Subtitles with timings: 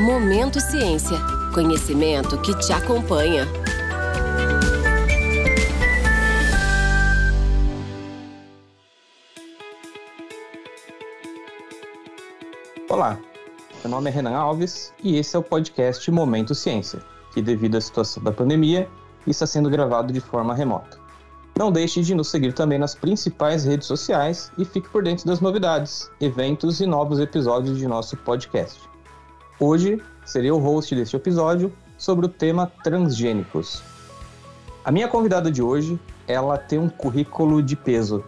[0.00, 1.18] Momento Ciência.
[1.52, 3.46] Conhecimento que te acompanha.
[12.88, 13.18] Olá,
[13.82, 17.00] meu nome é Renan Alves e esse é o podcast Momento Ciência,
[17.34, 18.88] que devido à situação da pandemia
[19.26, 20.98] está sendo gravado de forma remota.
[21.58, 25.40] Não deixe de nos seguir também nas principais redes sociais e fique por dentro das
[25.40, 28.89] novidades, eventos e novos episódios de nosso podcast.
[29.62, 33.82] Hoje serei o host deste episódio sobre o tema transgênicos.
[34.82, 38.24] A minha convidada de hoje, ela tem um currículo de peso.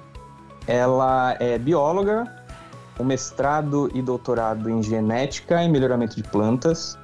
[0.67, 2.31] Ela é bióloga,
[3.01, 6.99] um mestrado e doutorado em genética e melhoramento de plantas.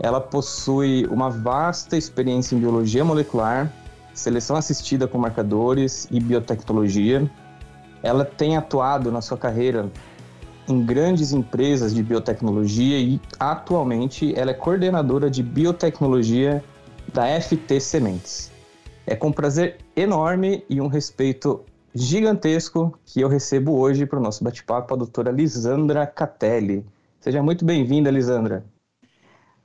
[0.00, 3.72] Ela possui uma vasta experiência em biologia molecular,
[4.12, 7.30] seleção assistida com marcadores e biotecnologia.
[8.02, 9.88] Ela tem atuado na sua carreira
[10.68, 16.62] em grandes empresas de biotecnologia e atualmente ela é coordenadora de biotecnologia
[17.12, 18.52] da FT Sementes.
[19.06, 24.44] É com prazer enorme e um respeito gigantesco que eu recebo hoje para o nosso
[24.44, 26.84] bate-papo a doutora Lisandra Catelli.
[27.18, 28.62] Seja muito bem-vinda, Lisandra.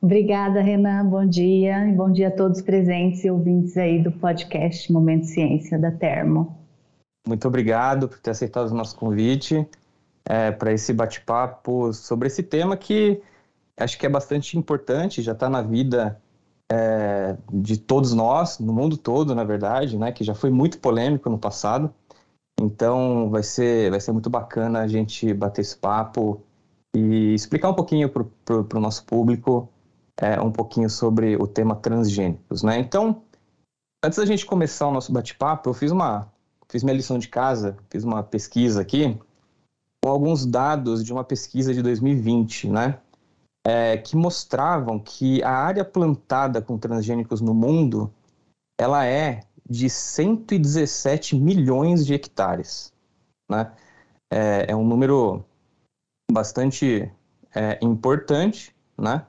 [0.02, 1.06] Obrigada, Renan.
[1.06, 1.88] Bom dia.
[1.88, 6.58] E bom dia a todos presentes e ouvintes aí do podcast Momento Ciência da Termo.
[7.28, 9.66] Muito obrigado por ter aceitado o nosso convite
[10.26, 13.22] é, para esse bate-papo sobre esse tema que
[13.78, 16.22] acho que é bastante importante, já está na vida
[16.72, 21.30] é, de todos nós, no mundo todo, na verdade, né, que já foi muito polêmico
[21.30, 21.94] no passado.
[22.62, 26.42] Então vai ser, vai ser muito bacana a gente bater esse papo
[26.96, 29.68] e explicar um pouquinho para o nosso público
[30.22, 32.78] é, um pouquinho sobre o tema transgênicos, né?
[32.78, 33.24] Então,
[34.06, 36.32] antes da gente começar o nosso bate-papo, eu fiz uma
[36.70, 39.20] fiz minha lição de casa, fiz uma pesquisa aqui
[40.04, 43.00] com alguns dados de uma pesquisa de 2020, né?
[43.66, 48.14] É, que mostravam que a área plantada com transgênicos no mundo
[48.78, 52.92] ela é de 117 milhões de hectares,
[53.50, 53.72] né?
[54.30, 55.46] É, é um número
[56.30, 57.10] bastante
[57.56, 59.26] é, importante, né?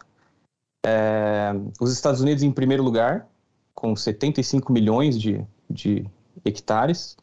[0.85, 3.29] É, os Estados Unidos em primeiro lugar,
[3.77, 6.05] com 75 milhões de, de
[6.45, 7.17] hectares.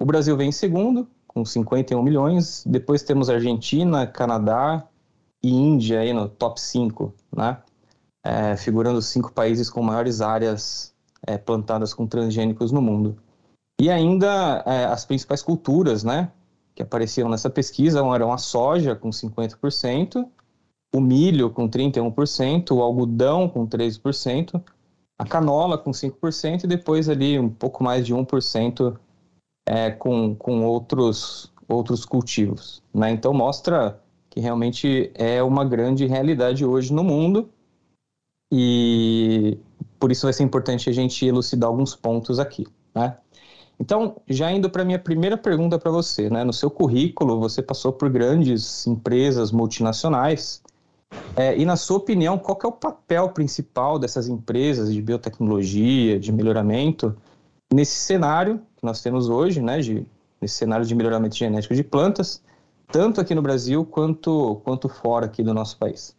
[0.00, 2.62] O Brasil vem em segundo, com 51 milhões.
[2.66, 4.86] Depois temos Argentina, Canadá
[5.42, 7.58] e Índia aí no top 5, né?
[8.24, 10.94] É, figurando cinco países com maiores áreas
[11.26, 13.16] é, plantadas com transgênicos no mundo.
[13.80, 16.30] E ainda é, as principais culturas, né?
[16.74, 20.24] Que apareciam nessa pesquisa eram a soja, com 50%,
[20.94, 24.62] o milho, com 31%, o algodão, com 13%,
[25.18, 28.96] a canola, com 5%, e depois ali um pouco mais de 1%
[29.66, 32.82] é, com, com outros, outros cultivos.
[32.92, 33.10] Né?
[33.10, 34.00] Então mostra
[34.30, 37.50] que realmente é uma grande realidade hoje no mundo
[38.52, 39.58] e
[39.98, 42.66] por isso vai ser importante a gente elucidar alguns pontos aqui.
[42.94, 43.16] Né?
[43.78, 46.44] Então, já indo para minha primeira pergunta para você, né?
[46.44, 50.62] no seu currículo você passou por grandes empresas multinacionais
[51.36, 56.32] é, e na sua opinião, qual é o papel principal dessas empresas de biotecnologia, de
[56.32, 57.16] melhoramento,
[57.72, 60.04] nesse cenário que nós temos hoje, né, de,
[60.40, 62.42] nesse cenário de melhoramento genético de plantas,
[62.90, 66.16] tanto aqui no Brasil quanto, quanto fora aqui do nosso país.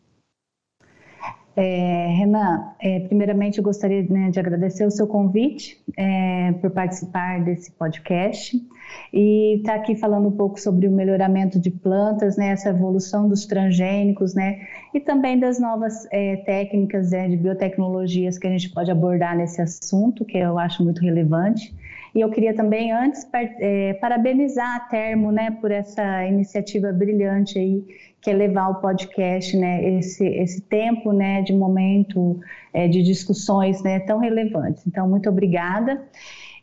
[1.56, 7.44] É, Renan, é, primeiramente eu gostaria né, de agradecer o seu convite é, por participar
[7.44, 8.60] desse podcast
[9.14, 13.30] e estar tá aqui falando um pouco sobre o melhoramento de plantas, né, essa evolução
[13.30, 18.70] dos transgênicos, né, e também das novas é, técnicas né, de biotecnologias que a gente
[18.72, 21.76] pode abordar nesse assunto, que eu acho muito relevante.
[22.16, 27.84] E eu queria também, antes, é, parabenizar a Termo né, por essa iniciativa brilhante aí,
[28.22, 32.40] que é levar o podcast, né, esse, esse tempo né, de momento
[32.72, 34.86] é, de discussões né, tão relevantes.
[34.86, 36.02] Então, muito obrigada.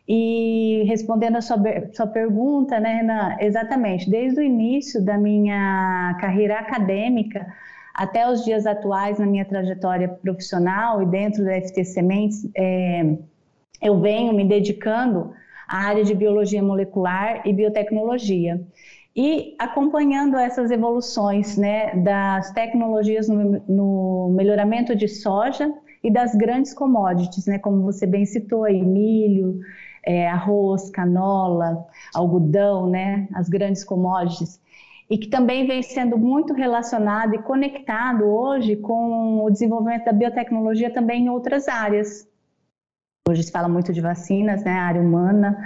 [0.07, 1.57] E respondendo a sua,
[1.93, 7.45] sua pergunta, né, Renan, exatamente, desde o início da minha carreira acadêmica
[7.93, 13.17] até os dias atuais na minha trajetória profissional e dentro da FT Sementes, é,
[13.81, 15.33] eu venho me dedicando
[15.67, 18.61] à área de biologia molecular e biotecnologia.
[19.15, 25.73] E acompanhando essas evoluções né, das tecnologias no, no melhoramento de soja
[26.03, 29.59] e das grandes commodities, né, como você bem citou aí, milho,
[30.03, 34.59] é, arroz, canola, algodão, né, as grandes commodities,
[35.09, 40.89] e que também vem sendo muito relacionado e conectado hoje com o desenvolvimento da biotecnologia
[40.89, 42.27] também em outras áreas,
[43.31, 44.71] Hoje se fala muito de vacinas, né?
[44.71, 45.57] A área humana,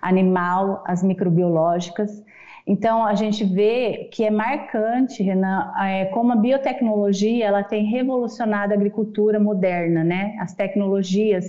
[0.00, 2.22] animal, as microbiológicas.
[2.66, 8.72] Então, a gente vê que é marcante, Renan, é, como a biotecnologia ela tem revolucionado
[8.72, 10.36] a agricultura moderna, né?
[10.38, 11.46] As tecnologias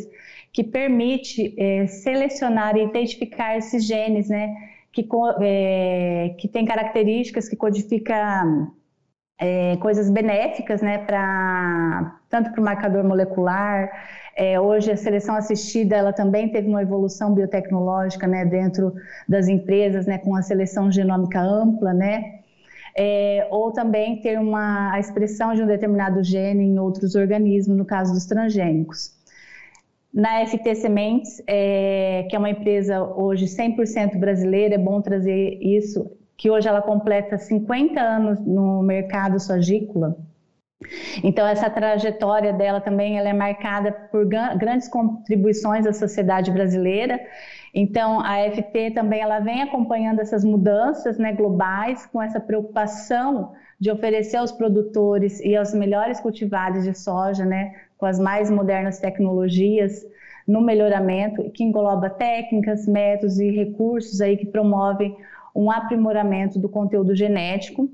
[0.54, 4.56] que permite é, selecionar e identificar esses genes, né?
[4.92, 5.08] Que,
[5.42, 8.72] é, que tem características que codificam
[9.38, 11.00] é, coisas benéficas, né?
[11.00, 13.90] Pra, tanto para o marcador molecular,
[14.40, 18.94] é, hoje a seleção assistida ela também teve uma evolução biotecnológica né, dentro
[19.28, 22.40] das empresas, né, com a seleção genômica ampla, né,
[22.98, 27.84] é, ou também ter uma, a expressão de um determinado gene em outros organismos, no
[27.84, 29.14] caso dos transgênicos.
[30.14, 36.10] Na FT Sementes, é, que é uma empresa hoje 100% brasileira, é bom trazer isso,
[36.38, 40.16] que hoje ela completa 50 anos no mercado sogícola,
[41.24, 47.20] então essa trajetória dela também ela é marcada por grandes contribuições à sociedade brasileira.
[47.74, 53.92] Então a FT também ela vem acompanhando essas mudanças né, globais com essa preocupação de
[53.92, 60.06] oferecer aos produtores e aos melhores cultivares de soja, né, com as mais modernas tecnologias
[60.48, 65.16] no melhoramento, que engloba técnicas, métodos e recursos aí que promovem
[65.56, 67.90] um aprimoramento do conteúdo genético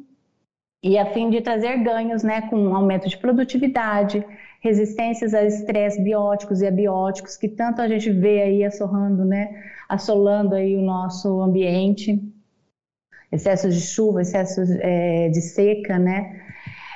[0.85, 4.23] e a fim de trazer ganhos né, com aumento de produtividade,
[4.61, 10.53] resistências a estresse bióticos e abióticos, que tanto a gente vê aí assolando, né, assolando
[10.53, 12.21] aí o nosso ambiente,
[13.31, 16.39] excessos de chuva, excessos é, de seca, né,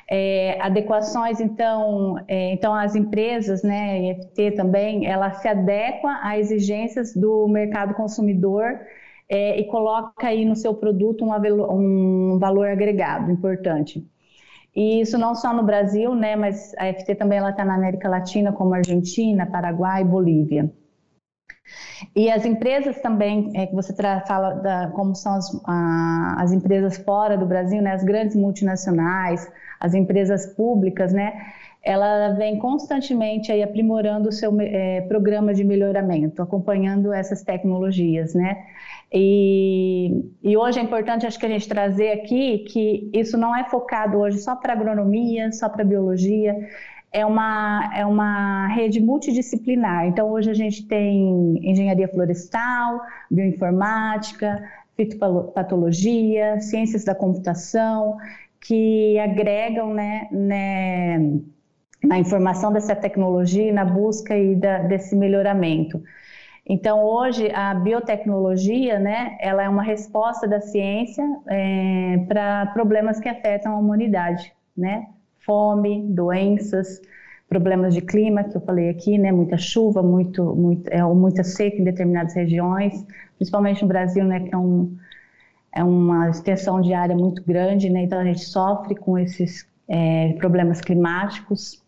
[0.08, 7.16] é, adequações, então, é, então as empresas, né, EFT também, ela se adequa a exigências
[7.16, 8.80] do mercado consumidor
[9.30, 14.06] é, e coloca aí no seu produto um, um valor agregado importante.
[14.76, 18.52] E isso não só no Brasil, né, mas a FT também está na América Latina,
[18.52, 20.72] como Argentina, Paraguai, Bolívia.
[22.16, 26.98] E as empresas também, é, que você fala da, como são as, a, as empresas
[26.98, 31.34] fora do Brasil, né, as grandes multinacionais, as empresas públicas, né,
[31.84, 38.66] ela vem constantemente aí aprimorando o seu é, programa de melhoramento, acompanhando essas tecnologias, né?
[39.12, 43.64] E, e, hoje é importante, acho que a gente trazer aqui que isso não é
[43.64, 46.56] focado hoje só para agronomia, só para biologia,
[47.12, 50.06] é uma, é uma rede multidisciplinar.
[50.06, 53.02] Então, hoje a gente tem engenharia florestal,
[53.32, 54.64] bioinformática,
[54.96, 58.18] fitopatologia, ciências da computação,
[58.62, 61.18] que agregam né, né,
[62.04, 66.04] na informação dessa tecnologia e na busca e da, desse melhoramento.
[66.66, 73.28] Então, hoje, a biotecnologia, né, ela é uma resposta da ciência é, para problemas que
[73.28, 75.08] afetam a humanidade, né?
[75.40, 77.02] Fome, doenças,
[77.50, 79.32] problemas de clima, que eu falei aqui, né?
[79.32, 83.06] Muita chuva, muito, muito, é, muita seca em determinadas regiões,
[83.36, 84.40] principalmente no Brasil, né?
[84.42, 84.96] Que é, um,
[85.74, 88.04] é uma extensão de área muito grande, né?
[88.04, 91.84] Então, a gente sofre com esses é, problemas climáticos,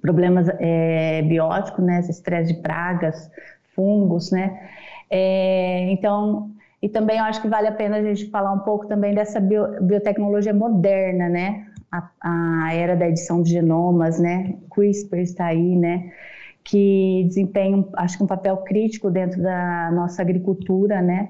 [0.00, 2.00] problemas é, bióticos, né?
[2.00, 3.30] Esse estresse de pragas,
[3.74, 4.70] fungos, né?
[5.10, 8.86] É, então, e também eu acho que vale a pena a gente falar um pouco
[8.86, 11.66] também dessa bio, biotecnologia moderna, né?
[11.90, 14.56] A, a, era da edição de genomas, né?
[14.74, 16.10] CRISPR está aí, né?
[16.64, 21.28] Que desempenha, acho que um papel crítico dentro da nossa agricultura, né?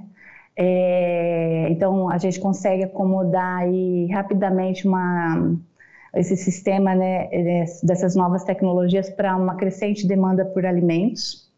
[0.56, 5.56] É, então a gente consegue acomodar aí rapidamente uma
[6.14, 7.28] esse sistema né,
[7.82, 11.50] dessas novas tecnologias para uma crescente demanda por alimentos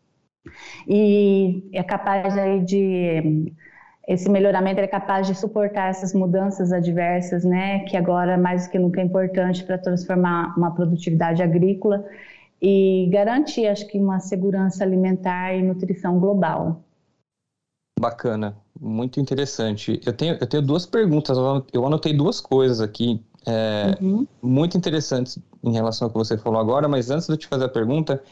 [0.87, 3.53] e é capaz aí de
[4.07, 8.79] esse melhoramento é capaz de suportar essas mudanças adversas, né, que agora mais do que
[8.79, 12.05] nunca é importante para transformar uma produtividade agrícola
[12.61, 16.83] e garantir, acho que, uma segurança alimentar e nutrição global.
[17.99, 20.01] Bacana, muito interessante.
[20.05, 21.39] Eu tenho, eu tenho duas perguntas,
[21.73, 24.27] eu anotei duas coisas aqui é, uhum.
[24.43, 27.65] muito interessantes em relação ao que você falou agora, mas antes de eu te fazer
[27.65, 28.23] a pergunta,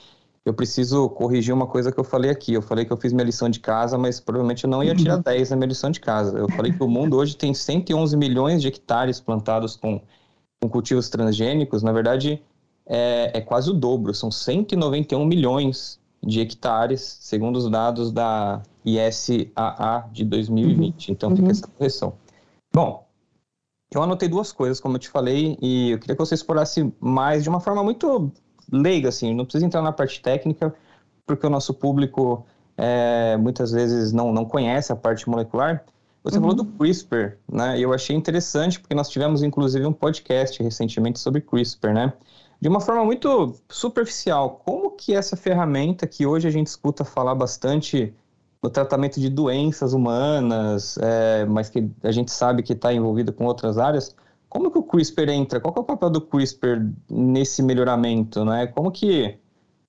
[0.44, 2.52] eu preciso corrigir uma coisa que eu falei aqui.
[2.52, 5.18] Eu falei que eu fiz minha lição de casa, mas provavelmente eu não ia tirar
[5.18, 5.54] 10 uhum.
[5.54, 6.36] na minha lição de casa.
[6.36, 10.00] Eu falei que o mundo hoje tem 111 milhões de hectares plantados com,
[10.60, 11.82] com cultivos transgênicos.
[11.84, 12.42] Na verdade,
[12.86, 14.12] é, é, quase o dobro.
[14.12, 21.08] São 191 milhões de hectares, segundo os dados da ISAA de 2020.
[21.08, 21.12] Uhum.
[21.12, 21.50] Então, fica uhum.
[21.50, 22.14] essa correção.
[22.74, 23.06] Bom,
[23.94, 27.44] eu anotei duas coisas, como eu te falei, e eu queria que você explorasse mais
[27.44, 28.32] de uma forma muito
[28.70, 30.74] leiga, assim, não precisa entrar na parte técnica,
[31.26, 32.44] porque o nosso público
[32.76, 35.84] é, muitas vezes não, não conhece a parte molecular.
[36.24, 36.42] Você uhum.
[36.42, 37.78] falou do CRISPR, né?
[37.78, 42.12] Eu achei interessante porque nós tivemos inclusive um podcast recentemente sobre CRISPR, né?
[42.60, 47.34] De uma forma muito superficial, como que essa ferramenta que hoje a gente escuta falar
[47.34, 48.14] bastante
[48.62, 53.44] no tratamento de doenças humanas, é, mas que a gente sabe que está envolvida com
[53.44, 54.14] outras áreas.
[54.52, 55.58] Como que o CRISPR entra?
[55.58, 58.44] Qual é o papel do CRISPR nesse melhoramento?
[58.44, 58.66] Né?
[58.66, 59.38] Como que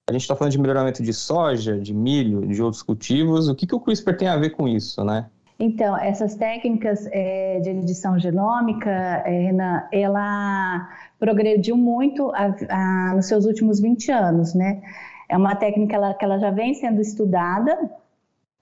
[0.08, 3.50] a gente está falando de melhoramento de soja, de milho, de outros cultivos?
[3.50, 5.04] O que, que o CRISPR tem a ver com isso?
[5.04, 5.26] Né?
[5.60, 10.90] Então, essas técnicas é, de edição genômica, é, Renan, ela
[11.20, 14.82] progrediu muito a, a, nos seus últimos 20 anos, né?
[15.28, 17.78] É uma técnica ela, que ela já vem sendo estudada,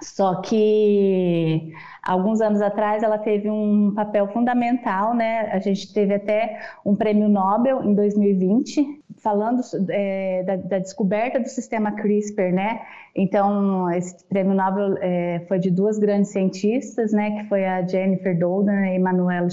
[0.01, 5.51] só que alguns anos atrás ela teve um papel fundamental, né?
[5.51, 11.47] A gente teve até um prêmio Nobel em 2020 falando é, da, da, descoberta do
[11.47, 12.81] sistema CRISPR, né?
[13.15, 17.39] Então esse prêmio Nobel é, foi de duas grandes cientistas, né?
[17.39, 19.49] Que foi a Jennifer Doudna e Emmanuelle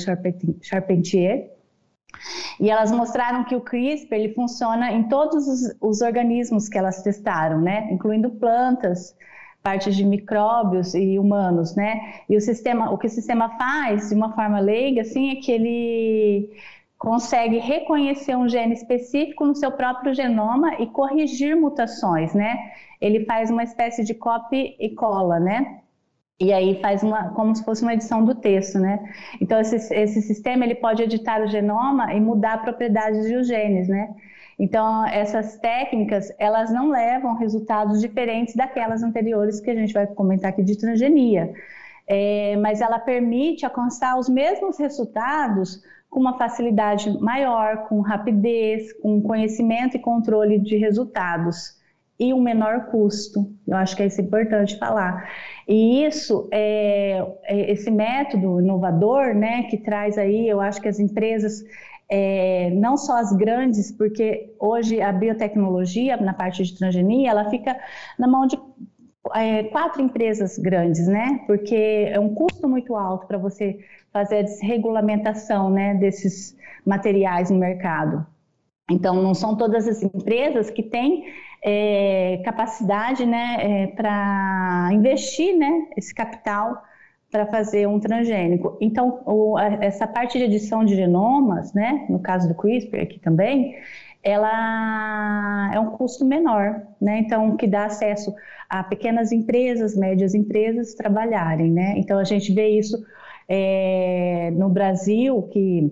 [0.63, 1.53] Charpentier.
[2.59, 7.03] E elas mostraram que o CRISPR ele funciona em todos os, os organismos que elas
[7.03, 7.89] testaram, né?
[7.93, 9.15] Incluindo plantas
[9.69, 12.23] partes de micróbios e humanos, né?
[12.27, 15.53] E o sistema, o que o sistema faz de uma forma leiga, assim, é que
[15.53, 16.49] ele
[16.97, 22.57] consegue reconhecer um gene específico no seu próprio genoma e corrigir mutações, né?
[22.99, 25.81] Ele faz uma espécie de copy e cola, né?
[26.41, 28.99] E aí faz uma, como se fosse uma edição do texto, né?
[29.39, 33.87] Então esse, esse sistema ele pode editar o genoma e mudar propriedades de os genes,
[33.87, 34.15] né?
[34.59, 40.51] Então, essas técnicas, elas não levam resultados diferentes daquelas anteriores que a gente vai comentar
[40.51, 41.53] aqui de transgenia.
[42.07, 49.21] É, mas ela permite alcançar os mesmos resultados com uma facilidade maior, com rapidez, com
[49.23, 51.79] conhecimento e controle de resultados
[52.19, 53.49] e um menor custo.
[53.67, 55.31] Eu acho que é isso importante falar.
[55.69, 60.99] E isso, é, é, esse método inovador, né, que traz aí, eu acho que as
[60.99, 61.63] empresas
[62.11, 67.79] é, não só as grandes, porque hoje a biotecnologia na parte de transgenia ela fica
[68.19, 68.59] na mão de
[69.35, 71.41] é, quatro empresas grandes, né?
[71.47, 73.79] Porque é um custo muito alto para você
[74.13, 78.27] fazer a desregulamentação, né, desses materiais no mercado.
[78.91, 81.27] Então, não são todas as empresas que têm
[81.63, 86.83] é, capacidade, né, é, para investir, né, esse capital
[87.31, 88.77] para fazer um transgênico.
[88.81, 93.19] Então, o, a, essa parte de edição de genomas, né, no caso do CRISPR aqui
[93.19, 93.75] também,
[94.23, 97.21] ela é um custo menor, né?
[97.21, 98.35] Então, que dá acesso
[98.69, 101.95] a pequenas empresas, médias empresas trabalharem, né?
[101.97, 102.99] Então, a gente vê isso
[103.49, 105.91] é, no Brasil, que,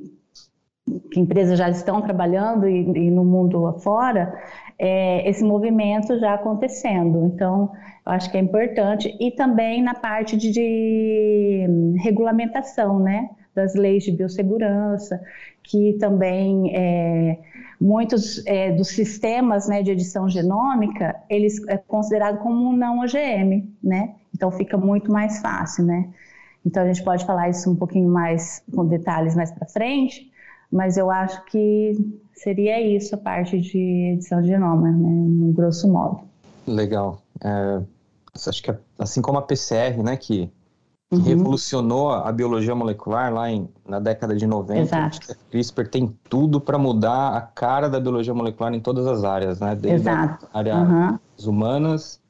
[1.12, 4.36] que empresas já estão trabalhando e, e no mundo afora,
[4.78, 7.26] é, esse movimento já acontecendo.
[7.26, 7.72] Então,
[8.04, 9.16] eu acho que é importante.
[9.20, 11.66] E também na parte de, de
[11.98, 13.30] regulamentação, né?
[13.54, 15.18] Das leis de biossegurança,
[15.62, 17.38] que também é,
[17.80, 24.14] muitos é, dos sistemas né, de edição genômica, eles é considerado como não OGM, né?
[24.34, 26.08] Então fica muito mais fácil, né?
[26.64, 30.30] Então a gente pode falar isso um pouquinho mais com detalhes mais para frente,
[30.70, 31.94] mas eu acho que
[32.36, 36.20] seria isso a parte de edição de genoma, né, no grosso modo.
[36.66, 37.20] Legal.
[37.42, 37.80] É,
[38.34, 40.50] acho que assim como a PCR, né, que,
[41.10, 41.22] que uhum.
[41.22, 45.32] revolucionou a biologia molecular lá em, na década de 90, Exato.
[45.32, 49.60] a CRISPR tem tudo para mudar a cara da biologia molecular em todas as áreas,
[49.60, 49.74] né?
[49.74, 50.46] Desde Exato.
[50.52, 51.18] a área uhum.
[51.44, 52.20] humanas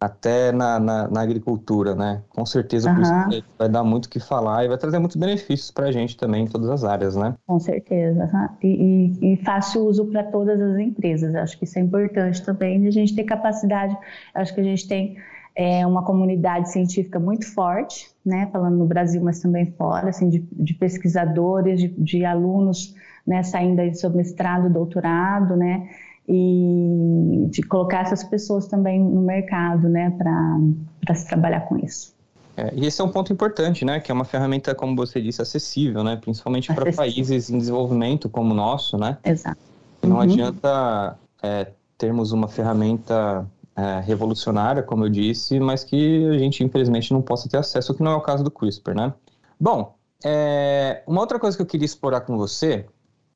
[0.00, 2.22] até na, na, na, agricultura, né?
[2.28, 3.42] Com certeza uhum.
[3.58, 6.44] vai dar muito o que falar e vai trazer muitos benefícios para a gente também
[6.44, 7.34] em todas as áreas, né?
[7.46, 8.28] Com certeza.
[8.62, 11.34] E, e, e, fácil uso para todas as empresas.
[11.34, 13.96] Acho que isso é importante também, a gente ter capacidade.
[14.34, 15.16] Acho que a gente tem
[15.56, 18.48] é, uma comunidade científica muito forte, né?
[18.52, 22.94] Falando no Brasil, mas também fora, assim, de, de pesquisadores, de, de alunos,
[23.26, 23.42] né?
[23.42, 25.88] Saindo aí do seu mestrado, doutorado, né?
[26.28, 32.14] E de colocar essas pessoas também no mercado, né, para se trabalhar com isso.
[32.56, 35.42] É, e esse é um ponto importante, né, que é uma ferramenta, como você disse,
[35.42, 39.18] acessível, né, principalmente para países em desenvolvimento como o nosso, né.
[39.24, 39.58] Exato.
[40.02, 40.22] Não uhum.
[40.22, 47.12] adianta é, termos uma ferramenta é, revolucionária, como eu disse, mas que a gente infelizmente
[47.12, 49.12] não possa ter acesso, o que não é o caso do CRISPR, né.
[49.58, 52.86] Bom, é, uma outra coisa que eu queria explorar com você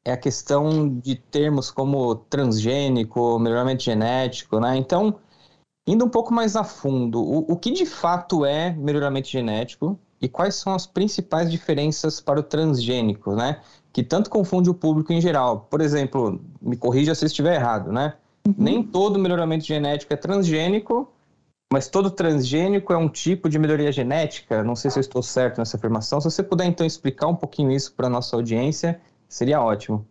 [0.08, 4.74] é a questão de termos como transgênico, melhoramento genético, né?
[4.76, 5.16] Então,
[5.86, 10.26] indo um pouco mais a fundo, o, o que de fato é melhoramento genético e
[10.26, 13.60] quais são as principais diferenças para o transgênico, né?
[13.92, 15.66] Que tanto confunde o público em geral.
[15.70, 18.14] Por exemplo, me corrija se eu estiver errado, né?
[18.46, 18.54] Uhum.
[18.56, 21.12] Nem todo melhoramento genético é transgênico,
[21.70, 24.64] mas todo transgênico é um tipo de melhoria genética.
[24.64, 26.18] Não sei se eu estou certo nessa afirmação.
[26.18, 28.98] Se você puder então explicar um pouquinho isso para a nossa audiência
[29.28, 30.06] Seria ótimo.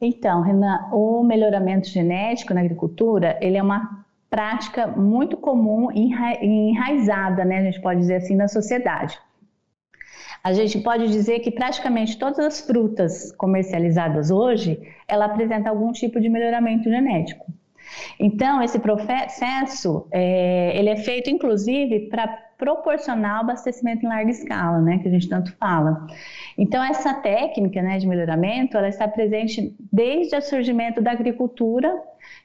[0.00, 6.10] Então, Renan, o melhoramento genético na agricultura, ele é uma prática muito comum e
[6.70, 9.18] enraizada, né, a gente pode dizer assim, na sociedade.
[10.42, 16.18] A gente pode dizer que praticamente todas as frutas comercializadas hoje, ela apresenta algum tipo
[16.18, 17.52] de melhoramento genético.
[18.18, 22.28] Então, esse processo, é, ele é feito, inclusive, para
[22.58, 26.06] proporcionar o abastecimento em larga escala, né, que a gente tanto fala.
[26.58, 31.90] Então, essa técnica né, de melhoramento, ela está presente desde o surgimento da agricultura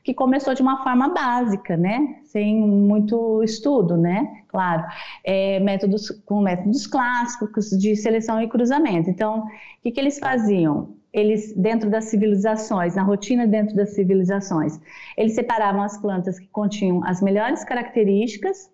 [0.03, 2.19] que começou de uma forma básica, né?
[2.23, 4.43] Sem muito estudo, né?
[4.47, 4.83] Claro,
[5.23, 9.09] é, métodos com métodos clássicos de seleção e cruzamento.
[9.09, 9.45] Então, o
[9.81, 10.95] que, que eles faziam?
[11.15, 14.77] Eles, dentro das civilizações, na rotina dentro das civilizações,
[15.15, 18.69] eles separavam as plantas que continham as melhores características,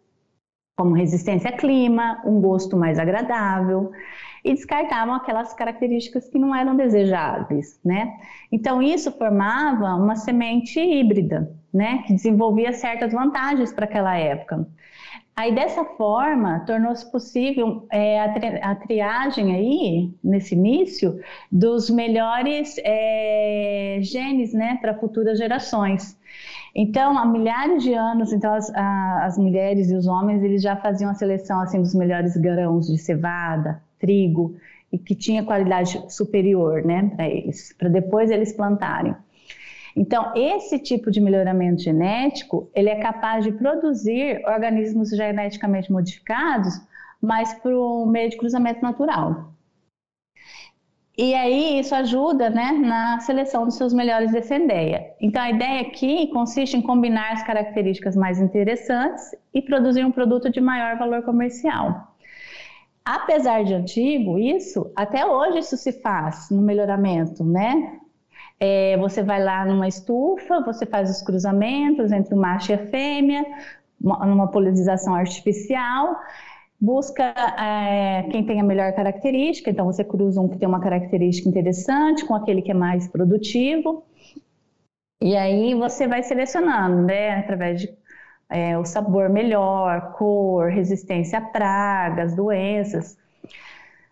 [0.75, 3.91] como resistência a clima, um gosto mais agradável,
[4.43, 8.12] e descartavam aquelas características que não eram desejáveis, né?
[8.51, 14.67] Então isso formava uma semente híbrida, né, que desenvolvia certas vantagens para aquela época.
[15.35, 21.19] Aí dessa forma tornou-se possível é, a, tri a, triagem aí nesse início
[21.51, 26.19] dos melhores é, genes, né, para futuras gerações.
[26.75, 30.75] Então, há milhares de anos, então as, a, as mulheres e os homens eles já
[30.75, 34.55] faziam a seleção assim dos melhores grãos de cevada, trigo
[34.91, 39.15] e que tinha qualidade superior, né, para eles, para depois eles plantarem.
[39.95, 46.74] Então, esse tipo de melhoramento genético, ele é capaz de produzir organismos geneticamente modificados,
[47.21, 49.51] mas para o meio de cruzamento natural.
[51.17, 55.03] E aí isso ajuda né, na seleção dos seus melhores descendeias.
[55.19, 60.50] Então a ideia aqui consiste em combinar as características mais interessantes e produzir um produto
[60.50, 62.15] de maior valor comercial.
[63.03, 68.00] Apesar de antigo, isso, até hoje isso se faz no melhoramento, né?
[68.63, 72.87] É, você vai lá numa estufa, você faz os cruzamentos entre o macho e a
[72.89, 73.43] fêmea,
[73.99, 76.15] numa polinização artificial,
[76.79, 77.23] busca
[77.59, 82.23] é, quem tem a melhor característica, então você cruza um que tem uma característica interessante
[82.23, 84.03] com aquele que é mais produtivo,
[85.19, 87.89] e aí você vai selecionando, né, através de
[88.50, 93.17] é, o sabor melhor, cor, resistência a pragas, doenças.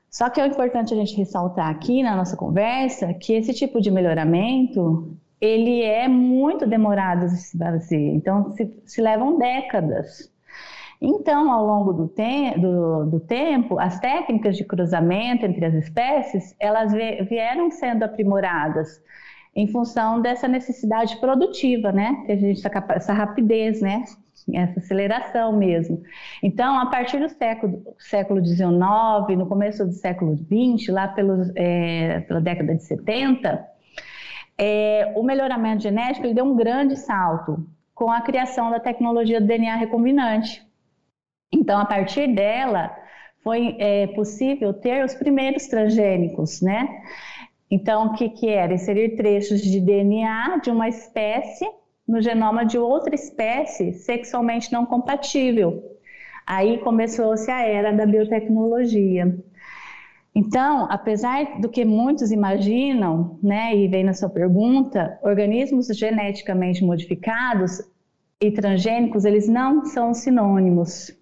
[0.09, 3.91] Só que é importante a gente ressaltar aqui na nossa conversa que esse tipo de
[3.91, 10.29] melhoramento ele é muito demorado de se fazer, então se, se levam décadas.
[11.01, 16.53] Então, ao longo do, te do, do, tempo, as técnicas de cruzamento entre as espécies,
[16.59, 19.01] elas vieram sendo aprimoradas
[19.55, 22.23] em função dessa necessidade produtiva, né?
[22.25, 24.03] Que a gente está essa rapidez, né?
[24.53, 26.01] essa aceleração mesmo.
[26.41, 28.67] Então, a partir do século, século XIX,
[29.37, 33.65] no começo do século XX, lá pelos, é, pela década de 70,
[34.57, 39.47] é, o melhoramento genético ele deu um grande salto com a criação da tecnologia do
[39.47, 40.65] DNA recombinante.
[41.51, 42.95] Então, a partir dela,
[43.43, 46.87] foi é, possível ter os primeiros transgênicos, né?
[47.69, 48.73] Então, o que, que era?
[48.73, 51.69] Inserir trechos de DNA de uma espécie
[52.07, 55.83] no genoma de outra espécie sexualmente não compatível.
[56.45, 59.37] Aí começou-se a era da biotecnologia.
[60.33, 67.81] Então, apesar do que muitos imaginam, né, e vem na sua pergunta, organismos geneticamente modificados
[68.41, 71.18] e transgênicos, eles não são sinônimos.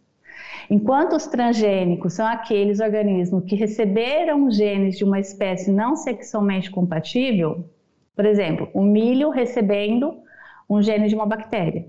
[0.69, 7.69] Enquanto os transgênicos são aqueles organismos que receberam genes de uma espécie não sexualmente compatível,
[8.15, 10.21] por exemplo, o milho recebendo
[10.69, 11.88] um gene de uma bactéria.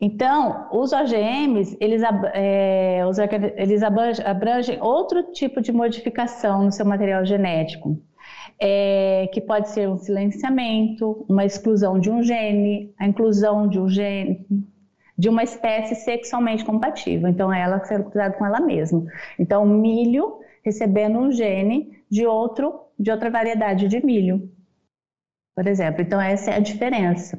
[0.00, 3.18] Então, os OGMs, eles, é, os,
[3.56, 8.00] eles abrangem outro tipo de modificação no seu material genético,
[8.58, 13.88] é, que pode ser um silenciamento, uma exclusão de um gene, a inclusão de um
[13.88, 14.46] gene
[15.20, 17.28] de uma espécie sexualmente compatível.
[17.28, 19.04] Então, ela ser cruzada com ela mesma.
[19.38, 24.50] Então, milho recebendo um gene de outro de outra variedade de milho
[25.60, 26.00] por exemplo.
[26.00, 27.38] Então, essa é a diferença.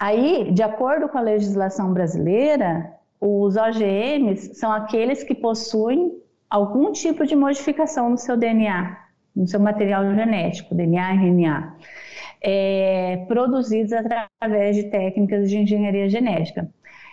[0.00, 7.26] Aí, de acordo com a legislação brasileira, os OGMs são aqueles que possuem algum tipo
[7.26, 8.96] de modificação no seu DNA,
[9.34, 11.76] no seu material genético, DNA RNA,
[12.40, 16.68] é, produzidos através de técnicas de engenharia genética.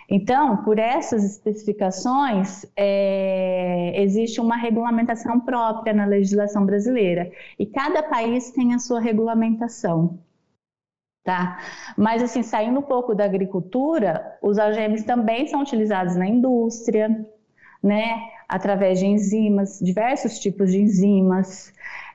[0.08, 8.50] Então, por essas especificações, é, existe uma regulamentação própria na legislação brasileira e cada país
[8.50, 10.18] tem a sua regulamentação.
[11.24, 11.58] Tá?
[11.96, 17.26] Mas, assim, saindo um pouco da agricultura, os OGMs também são utilizados na indústria,
[17.82, 18.28] né?
[18.46, 21.72] através de enzimas, diversos tipos de enzimas,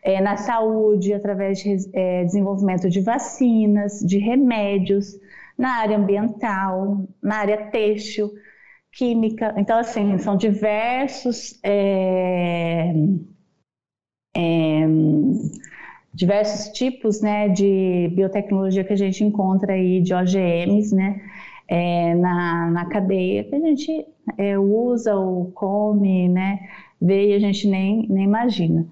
[0.10, 5.16] é, na saúde, através de é, desenvolvimento de vacinas, de remédios,
[5.58, 8.32] na área ambiental, na área têxtil,
[8.92, 9.54] química.
[9.58, 11.60] Então, assim, são diversos.
[11.64, 12.92] É,
[14.36, 14.88] é,
[16.14, 21.22] diversos tipos né, de biotecnologia que a gente encontra aí de OGMs, né,
[21.68, 24.06] é, na, na cadeia que a gente
[24.38, 26.60] é, usa ou come, né,
[27.00, 28.88] vê e a gente nem, nem imagina.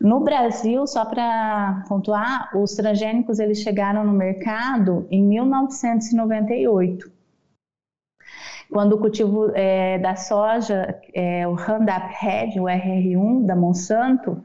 [0.00, 7.10] No Brasil, só para pontuar, os transgênicos eles chegaram no mercado em 1998,
[8.70, 14.42] quando o cultivo é, da soja, é, o Roundup Red, o RR1 da Monsanto,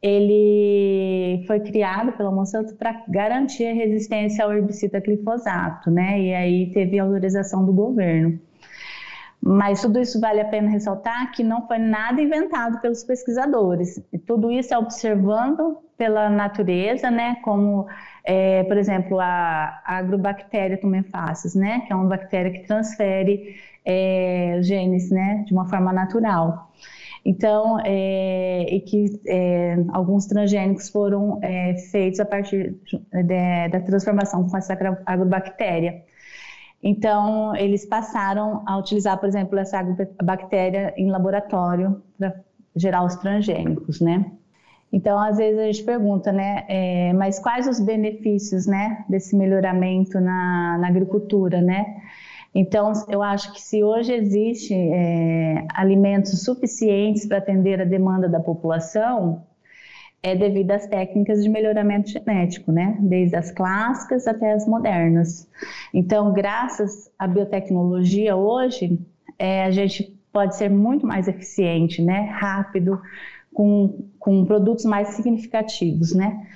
[0.00, 6.20] ele foi criado pela Monsanto para garantir a resistência ao herbicida glifosato, né?
[6.20, 8.40] E aí teve autorização do governo.
[9.40, 14.02] Mas tudo isso vale a pena ressaltar que não foi nada inventado pelos pesquisadores.
[14.12, 17.36] E tudo isso é observando pela natureza, né?
[17.42, 17.86] Como,
[18.24, 21.82] é, por exemplo, a, a agrobactéria tumefacis, né?
[21.86, 25.44] Que é uma bactéria que transfere é, genes, né?
[25.46, 26.70] De uma forma natural.
[27.24, 34.48] Então, é, e que é, alguns transgênicos foram é, feitos a partir de, da transformação
[34.48, 36.02] com essa agrobactéria.
[36.82, 39.82] Então, eles passaram a utilizar, por exemplo, essa
[40.22, 42.34] bactéria em laboratório para
[42.76, 44.30] gerar os transgênicos, né?
[44.92, 50.18] Então, às vezes a gente pergunta, né, é, mas quais os benefícios, né, desse melhoramento
[50.18, 52.00] na, na agricultura, né?
[52.54, 58.40] Então, eu acho que se hoje existe é, alimentos suficientes para atender a demanda da
[58.40, 59.44] população,
[60.22, 62.96] é devido às técnicas de melhoramento genético, né?
[63.00, 65.48] Desde as clássicas até as modernas.
[65.94, 68.98] Então, graças à biotecnologia hoje,
[69.38, 72.22] é, a gente pode ser muito mais eficiente, né?
[72.32, 73.00] Rápido,
[73.54, 76.46] com, com produtos mais significativos, né?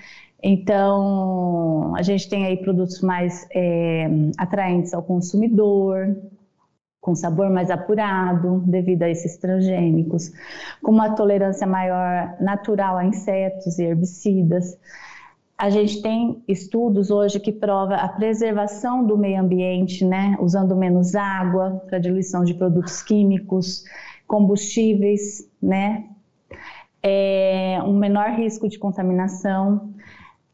[0.42, 6.16] Então, a gente tem aí produtos mais é, atraentes ao consumidor,
[7.02, 10.30] com sabor mais apurado, devido a esses transgênicos,
[10.80, 14.78] com uma tolerância maior natural a insetos e herbicidas.
[15.58, 21.16] A gente tem estudos hoje que provam a preservação do meio ambiente, né, usando menos
[21.16, 23.84] água para diluição de produtos químicos,
[24.24, 26.04] combustíveis, né,
[27.02, 29.92] é, um menor risco de contaminação.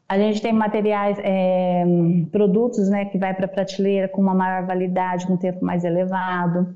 [0.09, 1.85] A gente tem materiais, é,
[2.31, 5.83] produtos né, que vai para a prateleira com uma maior validade, com um tempo mais
[5.83, 6.75] elevado.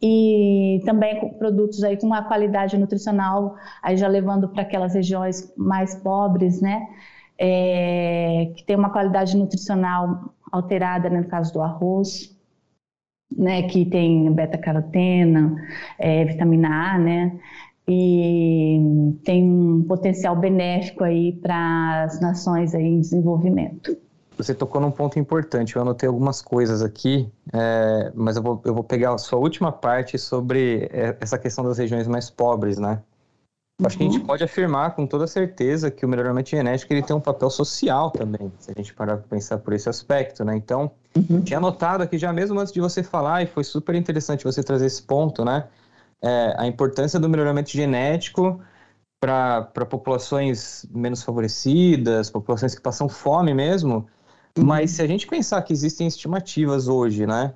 [0.00, 5.94] E também produtos aí com uma qualidade nutricional, aí já levando para aquelas regiões mais
[5.94, 6.88] pobres, né?
[7.38, 12.36] É, que tem uma qualidade nutricional alterada, né, no caso do arroz,
[13.36, 15.56] né, que tem beta-carotena,
[15.98, 17.38] é, vitamina A, né?
[17.86, 18.78] E
[19.24, 23.96] tem um potencial benéfico aí para as nações aí em desenvolvimento.
[24.36, 28.74] Você tocou num ponto importante, eu anotei algumas coisas aqui, é, mas eu vou, eu
[28.74, 33.00] vou pegar a sua última parte sobre é, essa questão das regiões mais pobres, né?
[33.84, 34.26] Acho que a gente uhum.
[34.26, 38.52] pode afirmar com toda certeza que o melhoramento genético ele tem um papel social também,
[38.58, 40.56] se a gente parar para pensar por esse aspecto, né?
[40.56, 41.40] Então, uhum.
[41.42, 44.86] tinha anotado aqui já mesmo antes de você falar, e foi super interessante você trazer
[44.86, 45.64] esse ponto, né?
[46.22, 48.60] É, a importância do melhoramento genético
[49.20, 54.06] para populações menos favorecidas, populações que passam fome mesmo.
[54.56, 54.64] Uhum.
[54.64, 57.54] Mas se a gente pensar que existem estimativas hoje, né,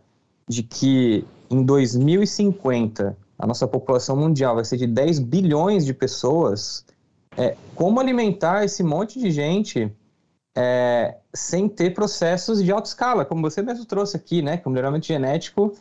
[0.48, 6.84] de que em 2050 a nossa população mundial vai ser de 10 bilhões de pessoas,
[7.36, 9.92] é, como alimentar esse monte de gente
[10.56, 14.70] é, sem ter processos de alta escala, como você mesmo trouxe aqui, né, que o
[14.70, 15.74] melhoramento genético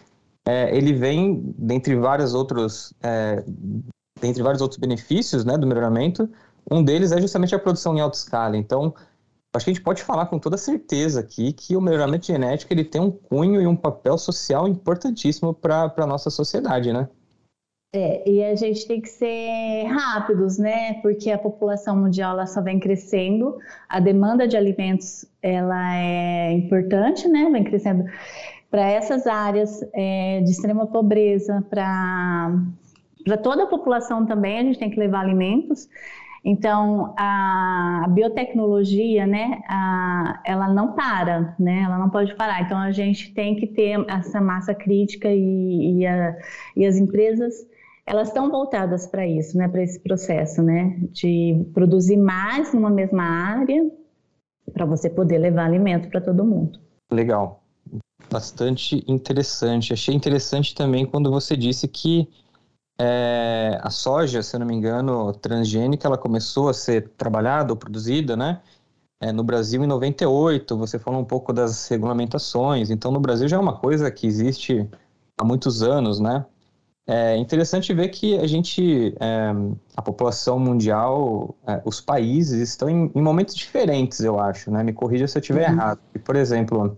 [0.48, 3.44] é, ele vem, dentre vários outros, é,
[4.22, 6.30] dentre vários outros benefícios né, do melhoramento,
[6.70, 8.56] um deles é justamente a produção em alta escala.
[8.56, 8.94] Então,
[9.56, 12.84] acho que a gente pode falar com toda certeza aqui que o melhoramento genético ele
[12.84, 17.10] tem um cunho e um papel social importantíssimo para a nossa sociedade, né?
[17.96, 20.96] É, e a gente tem que ser rápidos, né?
[20.96, 27.26] Porque a população mundial ela só vem crescendo, a demanda de alimentos ela é importante,
[27.30, 27.50] né?
[27.50, 28.04] Vem crescendo
[28.76, 32.52] para essas áreas é, de extrema pobreza, para
[33.42, 35.88] toda a população também, a gente tem que levar alimentos.
[36.44, 42.64] Então, a biotecnologia, né, a, ela não para, né, ela não pode parar.
[42.64, 46.36] Então, a gente tem que ter essa massa crítica e, e, a,
[46.76, 47.54] e as empresas,
[48.06, 53.24] elas estão voltadas para isso, né, para esse processo, né, de produzir mais numa mesma
[53.24, 53.90] área
[54.74, 56.78] para você poder levar alimento para todo mundo.
[57.10, 57.65] Legal
[58.36, 59.94] bastante interessante.
[59.94, 62.28] Achei interessante também quando você disse que
[63.00, 67.78] é, a soja, se eu não me engano, transgênica, ela começou a ser trabalhada ou
[67.78, 68.62] produzida, né?
[69.20, 73.58] é, no Brasil em 98, você falou um pouco das regulamentações, então no Brasil já
[73.58, 74.88] é uma coisa que existe
[75.38, 76.46] há muitos anos, né?
[77.08, 79.52] É interessante ver que a gente, é,
[79.96, 84.84] a população mundial, é, os países estão em, em, momentos diferentes, eu acho, né?
[84.84, 85.76] Me corrija se eu estiver uhum.
[85.76, 86.00] errado.
[86.16, 86.98] E, por exemplo,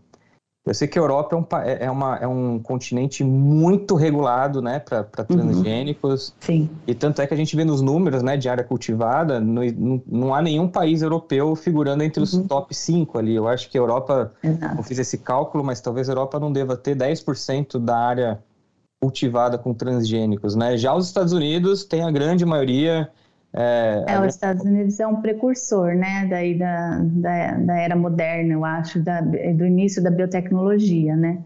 [0.68, 4.62] eu sei que a Europa é um, é, é uma, é um continente muito regulado,
[4.62, 5.26] né, para uhum.
[5.26, 6.30] transgênicos.
[6.30, 6.36] Uhum.
[6.42, 6.70] Sim.
[6.86, 10.02] E tanto é que a gente vê nos números, né, de área cultivada, no, não,
[10.06, 12.48] não há nenhum país europeu figurando entre os uhum.
[12.48, 13.36] top 5 ali.
[13.36, 14.76] Eu acho que a Europa, Exato.
[14.76, 18.40] não fiz esse cálculo, mas talvez a Europa não deva ter 10% da área
[19.00, 20.76] cultivada com transgênicos, né?
[20.76, 23.10] Já os Estados Unidos tem a grande maioria.
[23.60, 28.54] É, é, os Estados Unidos é um precursor, né, daí da, da, da era moderna,
[28.54, 31.40] eu acho, da, do início da biotecnologia, né?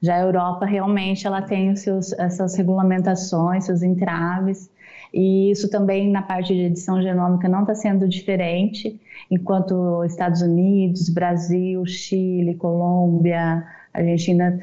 [0.00, 4.70] Já a Europa realmente ela tem os seus, essas regulamentações, seus entraves,
[5.12, 8.98] e isso também na parte de edição genômica não está sendo diferente,
[9.30, 14.62] enquanto Estados Unidos, Brasil, Chile, Colômbia, Argentina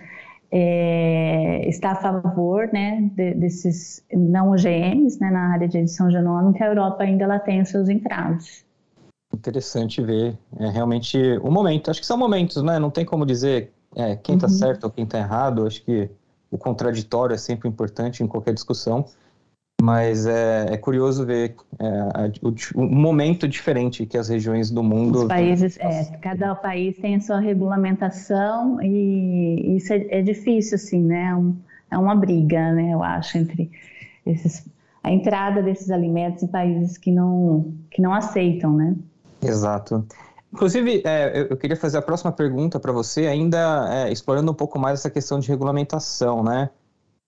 [0.51, 6.63] é, está a favor né, de, desses não OGMs né, na área de edição genômica,
[6.63, 8.65] a Europa ainda ela tem os seus entraves.
[9.33, 11.91] Interessante ver, é realmente o um momento.
[11.91, 12.79] Acho que são momentos, né?
[12.79, 14.53] Não tem como dizer é, quem está uhum.
[14.53, 15.67] certo ou quem está errado.
[15.67, 16.09] Acho que
[16.49, 19.05] o contraditório é sempre importante em qualquer discussão.
[19.81, 25.19] Mas é, é curioso ver é, o, um momento diferente que as regiões do mundo.
[25.19, 31.03] Os países, é, cada país tem a sua regulamentação e isso é, é difícil, assim,
[31.03, 31.31] né?
[31.91, 32.91] É, é uma briga, né?
[32.91, 33.71] Eu acho, entre
[34.25, 34.67] esses,
[35.03, 38.95] a entrada desses alimentos em países que não, que não aceitam, né?
[39.41, 40.05] Exato.
[40.51, 44.79] Inclusive, é, eu queria fazer a próxima pergunta para você, ainda é, explorando um pouco
[44.79, 46.69] mais essa questão de regulamentação, né?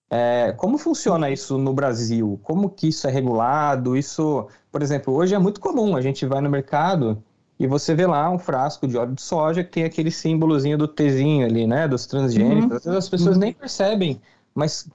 [0.10, 2.40] É, como funciona isso no Brasil?
[2.44, 3.96] Como que isso é regulado?
[3.96, 7.22] Isso, por exemplo, hoje é muito comum, a gente vai no mercado
[7.60, 10.88] e você vê lá um frasco de óleo de soja que tem aquele símbolozinho do
[10.88, 12.72] Tzinho ali, né, dos transgênicos.
[12.72, 12.78] Uhum.
[12.78, 13.42] Às vezes as pessoas uhum.
[13.42, 14.22] nem percebem,
[14.56, 14.88] mas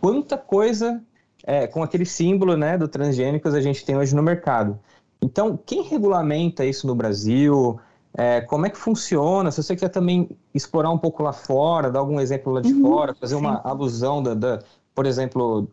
[0.00, 1.00] quanta coisa
[1.44, 4.78] é, com aquele símbolo, né, do transgênicos a gente tem hoje no mercado.
[5.22, 7.78] Então, quem regulamenta isso no Brasil?
[8.18, 9.50] É, como é que funciona?
[9.50, 12.80] Se você quer também explorar um pouco lá fora, dar algum exemplo lá de uhum,
[12.80, 13.40] fora, fazer sim.
[13.40, 14.58] uma alusão da, da,
[14.94, 15.68] por exemplo,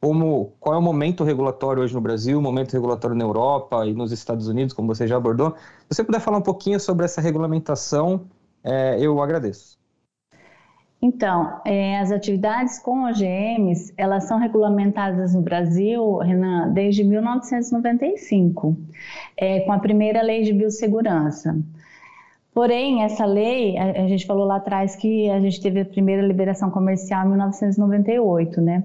[0.00, 3.92] como, qual é o momento regulatório hoje no Brasil, o momento regulatório na Europa e
[3.92, 5.54] nos Estados Unidos, como você já abordou.
[5.88, 8.22] Se você puder falar um pouquinho sobre essa regulamentação,
[8.64, 9.78] é, eu agradeço.
[11.04, 18.76] Então, é, as atividades com OGMs, elas são regulamentadas no Brasil, Renan, desde 1995,
[19.36, 21.58] é, com a primeira lei de biossegurança.
[22.54, 26.70] Porém, essa lei, a, gente falou lá atrás que a gente teve a primeira liberação
[26.70, 28.84] comercial em 1998, né?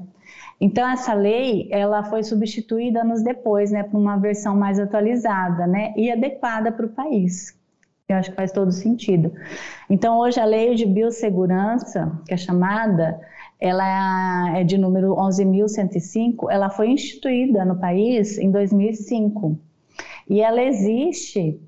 [0.59, 5.93] Então, essa lei, ela foi substituída anos depois, né, por uma versão mais atualizada, né,
[5.95, 7.55] e adequada para o país.
[8.07, 9.33] Eu acho que faz todo sentido.
[9.89, 13.19] Então, hoje, a lei de biossegurança, que é chamada,
[13.59, 19.59] ela é de número 11.105, ela foi instituída no país em 2005.
[20.29, 21.59] E ela existe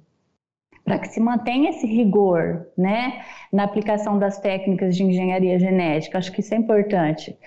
[0.89, 3.21] para que se mantenha esse rigor, né,
[3.53, 6.17] na aplicação das técnicas de engenharia genética.
[6.17, 7.37] Acho que isso é importante.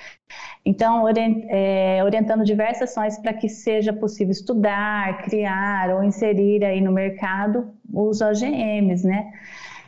[0.64, 1.04] Então,
[1.48, 7.68] é, orientando diversas ações para que seja possível estudar, criar ou inserir aí no mercado
[7.92, 9.32] os OGMs, né?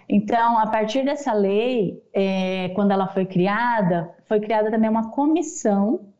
[0.08, 6.12] Então, a partir dessa lei, é, quando ela foi criada, foi criada também uma comissão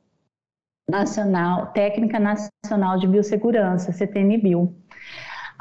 [0.89, 4.73] nacional, técnica nacional de biossegurança, CTN-Bio.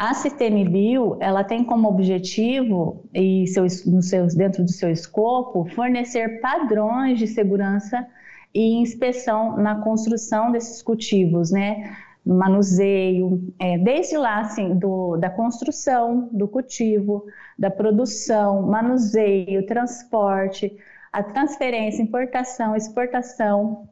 [0.05, 6.41] A CTM-Bio, ela tem como objetivo, e seus, no seus, dentro do seu escopo, fornecer
[6.41, 8.05] padrões de segurança
[8.53, 11.95] e inspeção na construção desses cultivos, né?
[12.25, 17.23] Manuseio, é, desde lá, assim, do, da construção do cultivo,
[17.57, 20.75] da produção, manuseio, transporte,
[21.13, 23.87] a transferência, importação, exportação,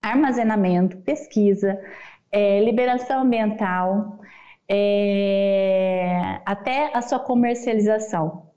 [0.00, 1.76] armazenamento, pesquisa,
[2.30, 4.21] é, liberação ambiental,
[4.68, 8.50] é, até a sua comercialização.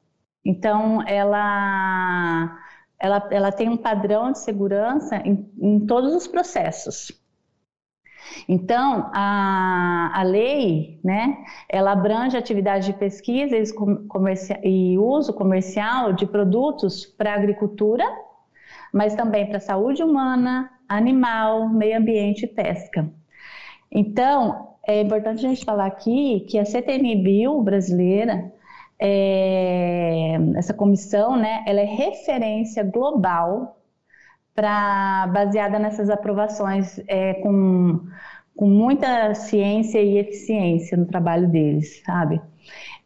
[0.44, 2.58] Então, ela,
[3.00, 7.12] ela, ela tem um padrão de segurança em, em todos os processos.
[8.48, 11.38] Então, a, a lei, né,
[11.70, 13.56] ela abrange atividades de pesquisa
[14.64, 18.04] e uso comercial de produtos para agricultura,
[18.94, 23.10] mas também para saúde humana, animal, meio ambiente e pesca.
[23.92, 28.52] Então, é importante a gente falar aqui que a CTN Bio brasileira,
[29.00, 33.80] é, essa comissão, né, ela é referência global
[34.54, 38.00] para baseada nessas aprovações é, com,
[38.56, 42.42] com muita ciência e eficiência no trabalho deles, sabe?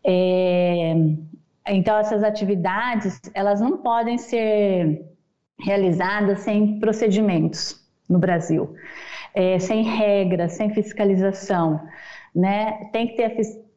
[0.04, 0.94] É,
[1.68, 5.06] então essas atividades elas não podem ser
[5.60, 8.76] realizadas sem procedimentos no Brasil,
[9.34, 11.82] é, sem regras, sem fiscalização,
[12.34, 12.90] né?
[12.92, 13.32] Tem que ter a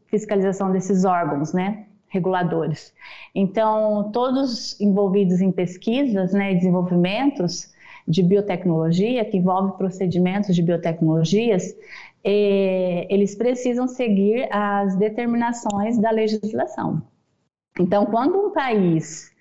[0.07, 1.87] fiscalização desses órgãos, né?
[2.09, 2.93] Reguladores.
[3.35, 7.73] Então todos envolvidos em pesquisas, né, e desenvolvimentos
[8.07, 11.75] de biotecnologia, que envolve procedimentos de biotecnologias,
[12.25, 17.03] eh, eles precisam seguir as determinações da legislação.
[17.79, 19.33] Então, quando um país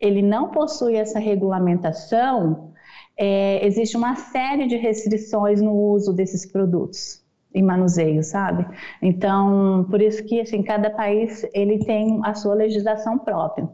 [0.00, 2.72] ele não possui essa regulamentação,
[3.18, 7.20] é, existe uma série de restrições no uso desses produtos
[7.52, 8.64] e manuseio, sabe?
[9.02, 13.68] Então, por isso que assim, cada país ele tem a sua legislação própria.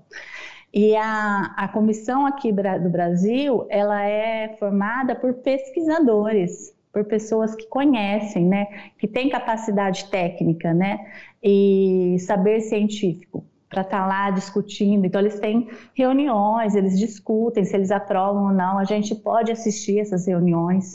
[0.73, 7.67] E a, a comissão aqui do Brasil, ela é formada por pesquisadores, por pessoas que
[7.69, 8.67] conhecem, né,
[8.99, 10.99] que têm capacidade técnica, né,
[11.43, 15.05] e saber científico para estar tá lá discutindo.
[15.05, 18.79] Então, eles têm reuniões, eles discutem se eles aprovam ou não.
[18.79, 20.93] A gente pode assistir essas reuniões.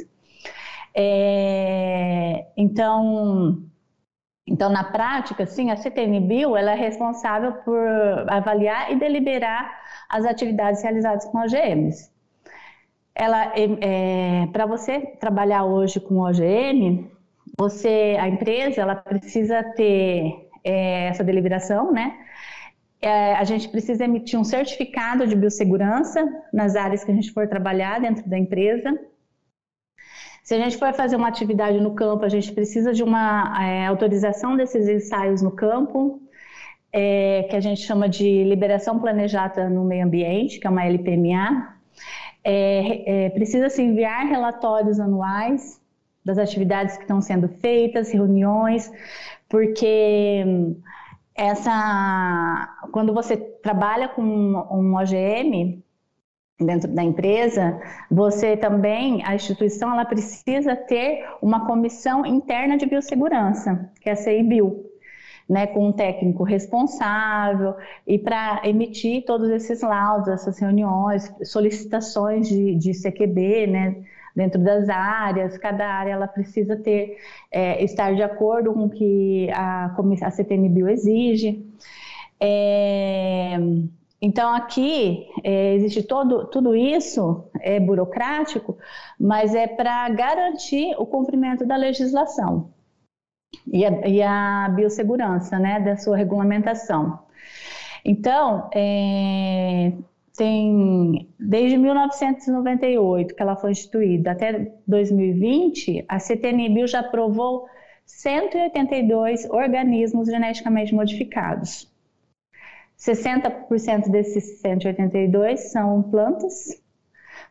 [0.95, 3.61] É, então,
[4.47, 7.77] então, na prática, sim, a CTNBio ela é responsável por
[8.27, 9.77] avaliar e deliberar
[10.09, 12.09] as atividades realizadas com OGMs.
[13.13, 17.11] Ela, é, é para você trabalhar hoje com OGM,
[17.57, 22.17] você, a empresa, ela precisa ter é, essa deliberação, né?
[23.01, 27.47] É, a gente precisa emitir um certificado de biossegurança nas áreas que a gente for
[27.47, 28.97] trabalhar dentro da empresa.
[30.43, 33.85] Se a gente for fazer uma atividade no campo, a gente precisa de uma é,
[33.85, 36.21] autorização desses ensaios no campo,
[36.91, 41.75] é, que a gente chama de liberação planejada no meio ambiente, que é uma LPMA.
[42.43, 45.79] É, é, precisa se enviar relatórios anuais
[46.25, 48.91] das atividades que estão sendo feitas, reuniões,
[49.47, 50.43] porque
[51.39, 55.81] essa, quando você trabalha com um OGM,
[56.59, 57.79] dentro da empresa,
[58.11, 64.15] você também, a instituição, ela precisa ter uma comissão interna de biossegurança, que é a
[64.17, 64.85] CIBio,
[65.47, 67.75] né, com um técnico responsável
[68.05, 73.95] e para emitir todos esses laudos, essas reuniões, solicitações de, de CQB, né,
[74.35, 77.17] dentro das áreas, cada área ela precisa ter,
[77.51, 81.65] é, estar de acordo com o que a, a CTNBio exige.
[82.39, 83.57] É,
[84.21, 88.77] então, aqui é, existe todo, tudo isso, é burocrático,
[89.19, 92.71] mas é para garantir o cumprimento da legislação
[93.71, 97.19] e a, e a biossegurança né, da sua regulamentação.
[98.03, 99.93] Então, é,
[100.39, 107.67] tem desde 1998 que ela foi instituída até 2020, a CTNBio já aprovou
[108.05, 111.91] 182 organismos geneticamente modificados.
[112.97, 116.81] 60% desses 182 são plantas,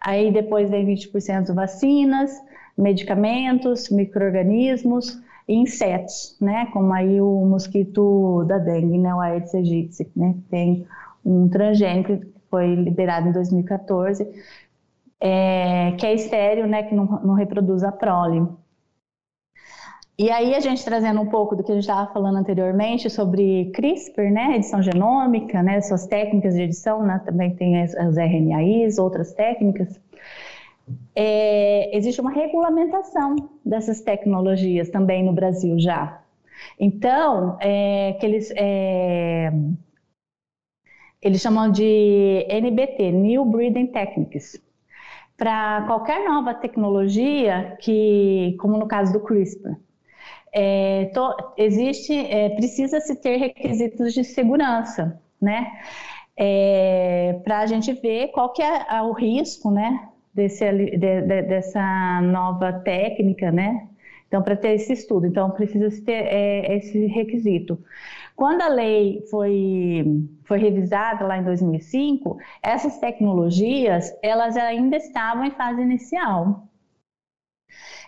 [0.01, 2.33] aí depois vem 20% vacinas,
[2.77, 10.11] medicamentos, micro-organismos e insetos, né, como aí o mosquito da dengue, né, o Aedes aegypti,
[10.17, 10.87] né, tem
[11.25, 14.27] um transgênico foi liberado em 2014,
[15.21, 18.47] é, que é estéreo, né, que não, não reproduz a prole.
[20.19, 23.71] E aí a gente trazendo um pouco do que a gente estava falando anteriormente sobre
[23.73, 28.99] CRISPR, né, edição genômica, né, suas técnicas de edição, né, também tem as, as RNAs,
[28.99, 30.01] outras técnicas.
[31.15, 36.21] É, existe uma regulamentação dessas tecnologias também no Brasil já.
[36.81, 39.53] Então, é, que eles, é,
[41.21, 44.61] eles chamam de NBT, New Breeding Techniques,
[45.37, 49.77] para qualquer nova tecnologia que, como no caso do CRISPR,
[50.53, 55.71] é, to, existe, é, precisa se ter requisitos de segurança, né?
[56.37, 60.09] É, para a gente ver qual que é o risco, né?
[60.33, 63.89] Desse, de, de, dessa nova técnica, né?
[64.29, 67.79] Então, para ter esse estudo, então precisa ter é, esse requisito.
[68.39, 70.05] Quando a lei foi,
[70.45, 76.69] foi revisada lá em 2005, essas tecnologias elas ainda estavam em fase inicial.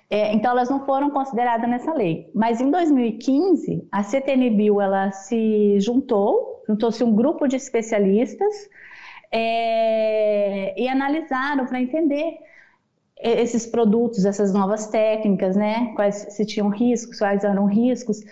[0.09, 2.31] É, então, elas não foram consideradas nessa lei.
[2.33, 8.55] Mas em 2015, a CTNBio ela se juntou, juntou-se um grupo de especialistas
[9.33, 12.39] é, e analisaram para entender
[13.21, 15.93] esses produtos, essas novas técnicas, né?
[15.97, 18.23] Quais se tinham riscos, quais eram riscos,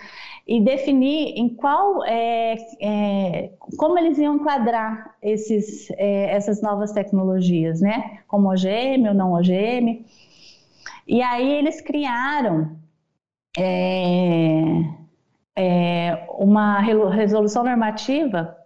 [0.49, 7.83] e definir em qual, é, é, como eles iam enquadrar esses, é, essas novas tecnologias,
[7.83, 8.21] né?
[8.27, 10.07] Como OGM ou não OGM.
[11.07, 12.79] E aí eles criaram
[13.59, 14.63] é,
[15.55, 18.57] é, uma resolução normativa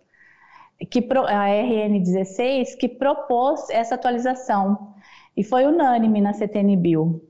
[0.89, 4.95] que a RN16 que propôs essa atualização
[5.37, 7.21] e foi unânime na CTN-Bill.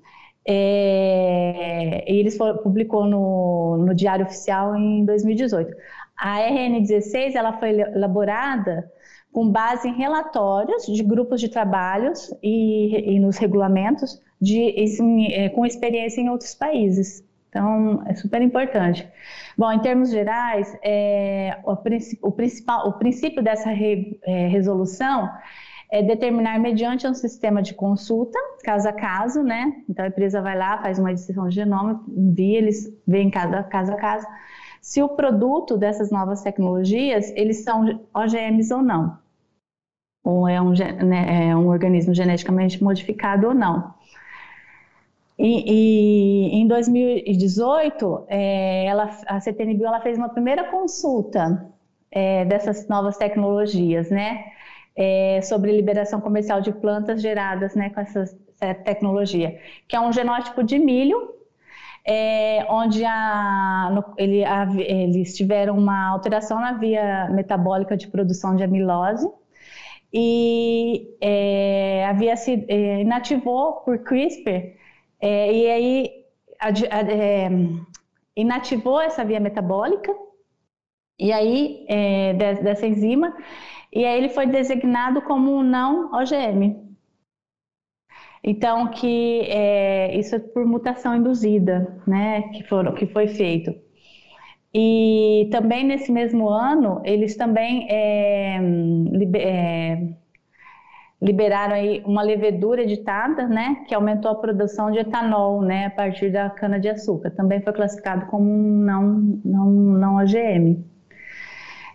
[0.46, 5.74] É, e eles foram, publicou no, no Diário Oficial em 2018.
[6.16, 8.90] A RN16 ela foi elaborada
[9.32, 14.74] com base em relatórios de grupos de trabalhos e, e nos regulamentos de,
[15.32, 17.24] é, com experiência em outros países.
[17.48, 19.06] Então, é super importante.
[19.56, 21.72] Bom, em termos gerais, é, o,
[22.22, 25.28] o, principal, o princípio dessa re, é, resolução
[25.92, 29.84] é determinar mediante um sistema de consulta, caso a caso, né?
[29.86, 33.92] Então, a empresa vai lá, faz uma edição de genoma, envia, eles veem cada caso
[33.92, 34.26] a caso,
[34.80, 39.18] se o produto dessas novas tecnologias, eles são OGMs ou não.
[40.24, 43.92] Ou é um, né, é um organismo geneticamente modificado ou não.
[45.38, 51.70] E, e, em 2018, é, ela, a CTNBio ela fez uma primeira consulta
[52.10, 54.52] é, dessas novas tecnologias, né?
[54.94, 60.12] É, sobre liberação comercial de plantas geradas né, com essa, essa tecnologia, que é um
[60.12, 61.34] genótipo de milho,
[62.04, 68.56] é, onde a, no, ele, a, eles tiveram uma alteração na via metabólica de produção
[68.56, 69.28] de amilose,
[70.12, 74.76] e é, havia se é, inativou por CRISPR
[75.20, 76.10] é, e aí
[77.08, 77.48] é,
[78.36, 80.12] inativou essa via metabólica,
[81.18, 83.34] e aí é, dessa enzima,
[83.92, 86.92] e aí ele foi designado como um não OGM.
[88.44, 93.72] Então, que é, isso é por mutação induzida, né, que, foram, que foi feito.
[94.74, 98.58] E também nesse mesmo ano, eles também é,
[99.36, 100.14] é,
[101.20, 106.30] liberaram aí uma levedura editada, né, que aumentou a produção de etanol, né, a partir
[106.32, 107.30] da cana de açúcar.
[107.30, 109.02] Também foi classificado como um não
[109.44, 110.91] não não OGM.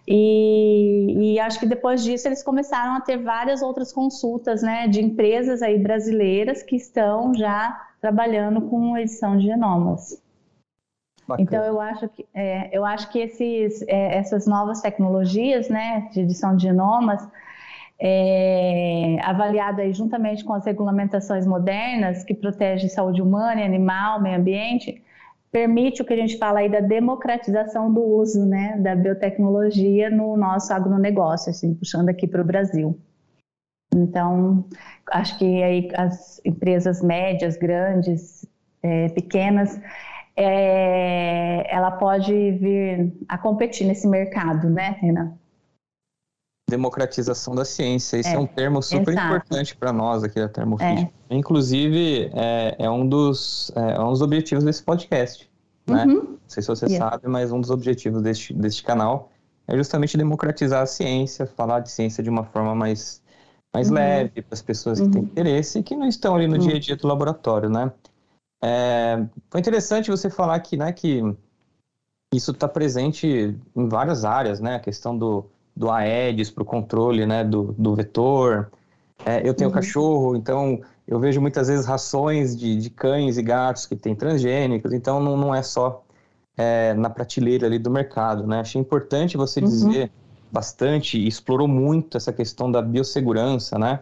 [0.08, 5.02] E, e, acho que depois disso eles começaram a ter várias outras consultas, né, de
[5.02, 10.24] empresas aí brasileiras que estão já trabalhando com edição de genomas.
[11.28, 11.44] Bacana.
[11.46, 16.22] Então eu acho que é, eu acho que esses, é, essas novas tecnologias, né, de
[16.22, 17.28] edição de genomas
[18.00, 25.04] é, avaliado aí juntamente com as regulamentações modernas que protegem saúde humana, animal, meio ambiente,
[25.58, 30.38] permite o que a gente fala aí da democratização do uso né, da biotecnologia no
[30.38, 32.96] nosso agronegócio, assim, puxando aqui para o Brasil.
[33.96, 34.66] Então,
[35.12, 38.48] acho que aí as empresas médias, grandes,
[38.84, 39.82] é, pequenas,
[40.36, 45.34] é, ela pode vir a competir nesse mercado, né, Renan?
[46.70, 48.18] Democratização da ciência.
[48.18, 49.28] Esse é, é um termo super exato.
[49.28, 51.10] importante para nós aqui da Termofit.
[51.30, 51.36] É.
[51.36, 55.50] Inclusive, é, é, um dos, é, é um dos objetivos desse podcast.
[55.88, 56.06] Né?
[56.06, 56.14] Uhum.
[56.14, 57.10] Não sei se você yeah.
[57.10, 59.32] sabe, mas um dos objetivos deste, deste canal
[59.66, 63.22] é justamente democratizar a ciência, falar de ciência de uma forma mais,
[63.74, 63.96] mais uhum.
[63.96, 65.12] leve para as pessoas que uhum.
[65.12, 66.60] têm interesse e que não estão ali no uhum.
[66.68, 67.92] dia a dia do laboratório, né?
[68.62, 71.22] É, foi interessante você falar que, né, que
[72.34, 74.76] isso está presente em várias áreas, né?
[74.76, 75.46] A questão do,
[75.78, 78.72] do Aedes para o controle né, do, do vetor.
[79.24, 79.76] É, eu tenho uhum.
[79.76, 84.92] cachorro, então eu vejo muitas vezes rações de, de cães e gatos que têm transgênicos,
[84.92, 86.04] então não, não é só
[86.58, 88.48] é, na prateleira ali do mercado.
[88.48, 88.60] Né?
[88.60, 89.68] Achei importante você uhum.
[89.68, 90.12] dizer
[90.52, 94.00] bastante explorou muito essa questão da biossegurança, né?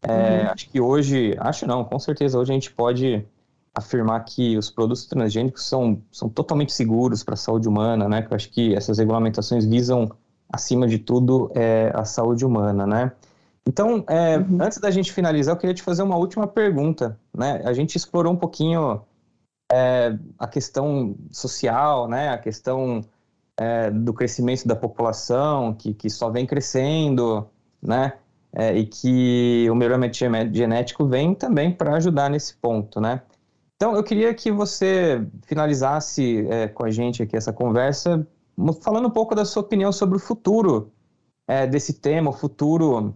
[0.00, 0.50] É, uhum.
[0.50, 3.26] Acho que hoje, acho não, com certeza hoje a gente pode
[3.74, 8.26] afirmar que os produtos transgênicos são, são totalmente seguros para a saúde humana, né?
[8.30, 10.08] Eu acho que essas regulamentações visam
[10.52, 13.12] acima de tudo, é a saúde humana, né?
[13.66, 14.58] Então, é, uhum.
[14.62, 17.60] antes da gente finalizar, eu queria te fazer uma última pergunta, né?
[17.64, 19.02] A gente explorou um pouquinho
[19.70, 22.30] é, a questão social, né?
[22.30, 23.02] A questão
[23.58, 27.46] é, do crescimento da população, que, que só vem crescendo,
[27.82, 28.14] né?
[28.54, 33.20] É, e que o melhoramento genético vem também para ajudar nesse ponto, né?
[33.76, 38.26] Então, eu queria que você finalizasse é, com a gente aqui essa conversa
[38.82, 40.92] falando um pouco da sua opinião sobre o futuro
[41.46, 43.14] é, desse tema, o futuro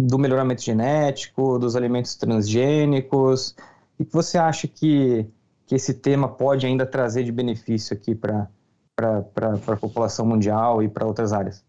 [0.00, 3.54] do melhoramento genético, dos alimentos transgênicos,
[3.98, 5.26] e que você acha que,
[5.64, 8.48] que esse tema pode ainda trazer de benefício aqui para
[8.96, 11.64] a população mundial e para outras áreas?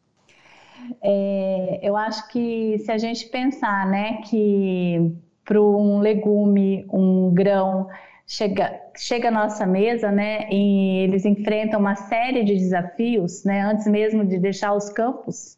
[1.01, 7.87] É, eu acho que se a gente pensar né, que para um legume, um grão,
[8.27, 13.87] chega, chega à nossa mesa, né, e eles enfrentam uma série de desafios, né, antes
[13.87, 15.55] mesmo de deixar os campos,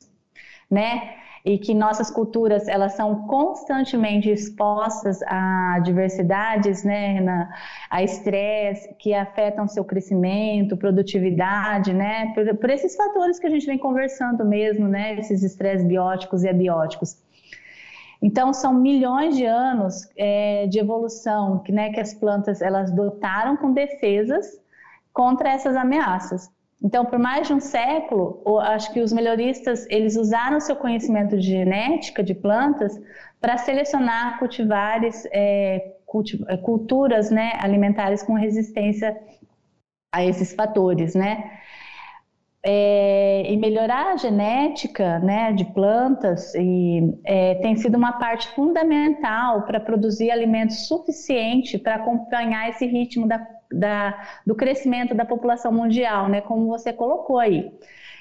[0.70, 7.50] né, e que nossas culturas elas são constantemente expostas a diversidades, né, na,
[7.90, 13.66] a estresse que afetam seu crescimento, produtividade, né, por, por, esses fatores que a gente
[13.66, 17.18] vem conversando mesmo, né, esses estresses bióticos e abióticos.
[18.22, 23.56] Então são milhões de anos é, de evolução que, né, que as plantas elas dotaram
[23.56, 24.60] com defesas
[25.14, 26.50] contra essas ameaças.
[26.82, 31.48] Então, por mais de um século, acho que os melhoristas eles usaram seu conhecimento de
[31.48, 32.98] genética de plantas
[33.40, 35.96] para selecionar cultivares, é,
[36.48, 39.18] é, culturas né, alimentares com resistência
[40.12, 41.52] a esses fatores, né?
[42.62, 49.62] É, e melhorar a genética né, de plantas e, é, tem sido uma parte fundamental
[49.62, 53.40] para produzir alimentos suficiente para acompanhar esse ritmo da
[53.72, 57.72] da, do crescimento da população mundial, né, como você colocou aí.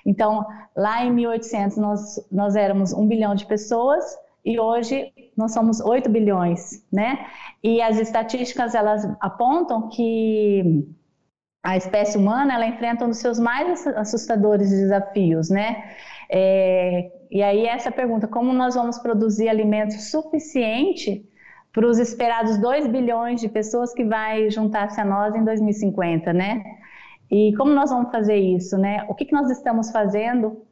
[0.05, 4.05] Então, lá em 1800 nós, nós éramos um bilhão de pessoas
[4.45, 7.27] e hoje nós somos 8 bilhões, né?
[7.63, 10.89] E as estatísticas elas apontam que
[11.63, 15.85] a espécie humana ela enfrenta um dos seus mais assustadores desafios, né?
[16.31, 21.27] É, e aí essa pergunta, como nós vamos produzir alimento suficiente
[21.73, 26.63] para os esperados 2 bilhões de pessoas que vai juntar-se a nós em 2050, né?
[27.31, 29.05] E como nós vamos fazer isso, né?
[29.09, 30.63] O que, que nós estamos fazendo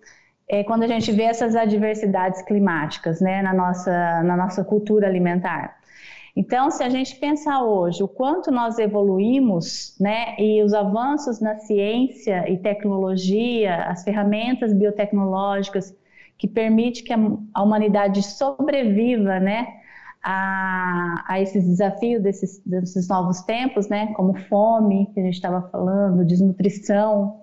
[0.49, 5.77] é, quando a gente vê essas adversidades climáticas, né, na nossa, na nossa cultura alimentar?
[6.37, 11.57] Então, se a gente pensar hoje o quanto nós evoluímos, né, e os avanços na
[11.57, 15.97] ciência e tecnologia, as ferramentas biotecnológicas
[16.37, 17.19] que permitem que a,
[17.55, 19.67] a humanidade sobreviva, né,
[20.23, 25.63] a, a esses desafios desses, desses novos tempos, né, como fome, que a gente estava
[25.71, 27.41] falando, desnutrição,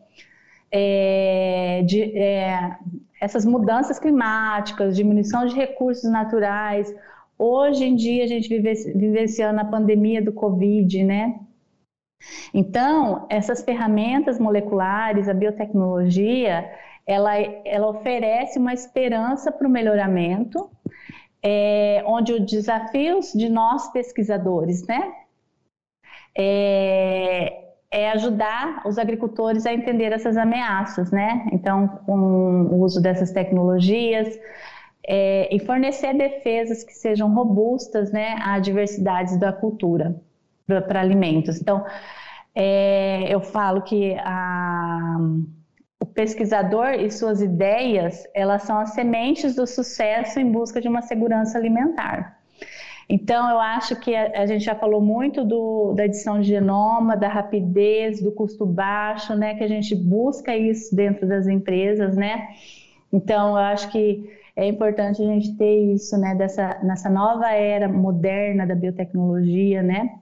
[0.72, 2.78] é, de, é,
[3.20, 6.94] essas mudanças climáticas, diminuição de recursos naturais.
[7.46, 11.42] Hoje em dia a gente vive vivenciando a pandemia do Covid, né?
[12.54, 16.72] Então, essas ferramentas moleculares, a biotecnologia,
[17.06, 20.72] ela, ela oferece uma esperança para o melhoramento,
[21.44, 25.12] é, onde os desafios de nós pesquisadores, né,
[26.34, 31.46] é, é, ajudar os agricultores a entender essas ameaças, né?
[31.52, 32.16] Então, com
[32.72, 34.40] o uso dessas tecnologias
[35.08, 40.16] é, e fornecer defesas que sejam robustas, né, à diversidade da cultura
[40.66, 41.60] para alimentos.
[41.60, 41.86] Então,
[42.56, 45.18] é, eu falo que a
[46.04, 51.02] o pesquisador e suas ideias, elas são as sementes do sucesso em busca de uma
[51.02, 52.40] segurança alimentar.
[53.08, 57.16] Então, eu acho que a, a gente já falou muito do, da edição de genoma,
[57.16, 59.56] da rapidez, do custo baixo, né?
[59.56, 62.50] Que a gente busca isso dentro das empresas, né?
[63.12, 66.36] Então, eu acho que é importante a gente ter isso, né?
[66.36, 70.20] Dessa, nessa nova era moderna da biotecnologia, né?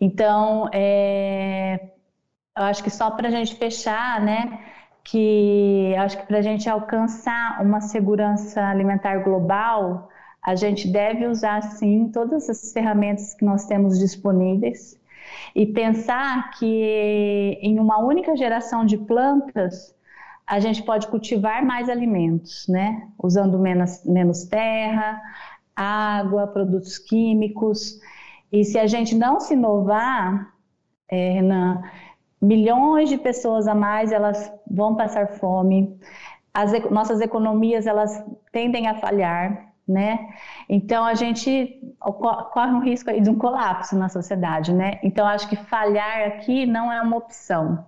[0.00, 1.90] Então, é,
[2.56, 4.60] eu acho que só para a gente fechar, né,
[5.02, 10.08] que acho que para a gente alcançar uma segurança alimentar global,
[10.42, 14.98] a gente deve usar sim todas as ferramentas que nós temos disponíveis
[15.54, 19.94] e pensar que em uma única geração de plantas
[20.46, 23.08] a gente pode cultivar mais alimentos, né?
[23.22, 25.20] Usando menos, menos terra,
[25.74, 27.98] água, produtos químicos.
[28.52, 30.54] E se a gente não se inovar,
[31.08, 31.82] é, Renan,
[32.40, 35.98] milhões de pessoas a mais elas vão passar fome,
[36.52, 38.22] as nossas economias elas
[38.52, 40.28] tendem a falhar, né?
[40.68, 41.80] Então a gente
[42.52, 45.00] corre um risco de um colapso na sociedade, né?
[45.02, 47.84] Então acho que falhar aqui não é uma opção.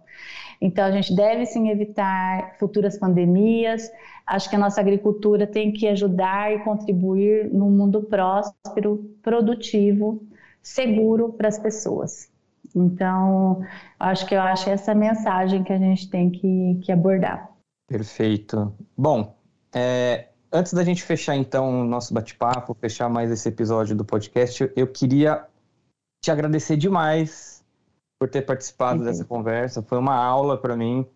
[0.61, 3.91] Então a gente deve sim evitar futuras pandemias.
[4.27, 10.23] Acho que a nossa agricultura tem que ajudar e contribuir num mundo próspero, produtivo,
[10.63, 12.31] seguro para as pessoas.
[12.75, 13.63] Então,
[13.99, 17.51] acho que eu acho essa mensagem que a gente tem que, que abordar.
[17.89, 18.75] Perfeito.
[18.97, 19.35] Bom,
[19.73, 24.71] é, antes da gente fechar então o nosso bate-papo, fechar mais esse episódio do podcast,
[24.75, 25.47] eu queria
[26.23, 27.56] te agradecer demais
[28.19, 29.83] por ter participado dessa conversa.
[29.83, 31.07] Foi uma aula para mim.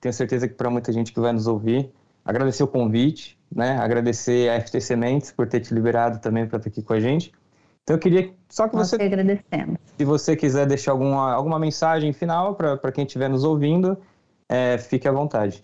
[0.00, 1.90] Tenho certeza que para muita gente que vai nos ouvir.
[2.24, 3.78] Agradecer o convite, né?
[3.78, 7.32] Agradecer a FT Sementes por ter te liberado também para estar aqui com a gente.
[7.82, 8.98] Então eu queria só que Nós você.
[8.98, 9.78] Que agradecemos.
[9.96, 13.98] Se você quiser deixar alguma, alguma mensagem final para quem estiver nos ouvindo,
[14.48, 15.62] é, fique à vontade.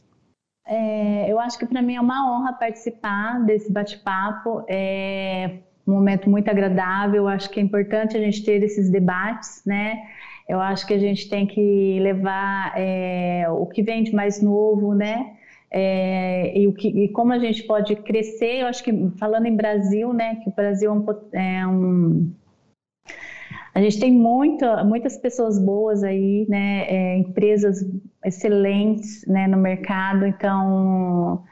[0.66, 4.64] É, eu acho que para mim é uma honra participar desse bate-papo.
[4.68, 7.22] É um momento muito agradável.
[7.22, 10.02] Eu acho que é importante a gente ter esses debates, né?
[10.48, 14.94] Eu acho que a gente tem que levar é, o que vem de mais novo,
[14.94, 15.38] né?
[15.70, 18.60] é, e, o que, e como a gente pode crescer.
[18.62, 22.32] Eu acho que falando em Brasil, né, que o Brasil é um, é um
[23.74, 27.84] a gente tem muita, muitas pessoas boas aí, né, é, empresas
[28.24, 30.26] excelentes, né, no mercado.
[30.26, 31.44] Então,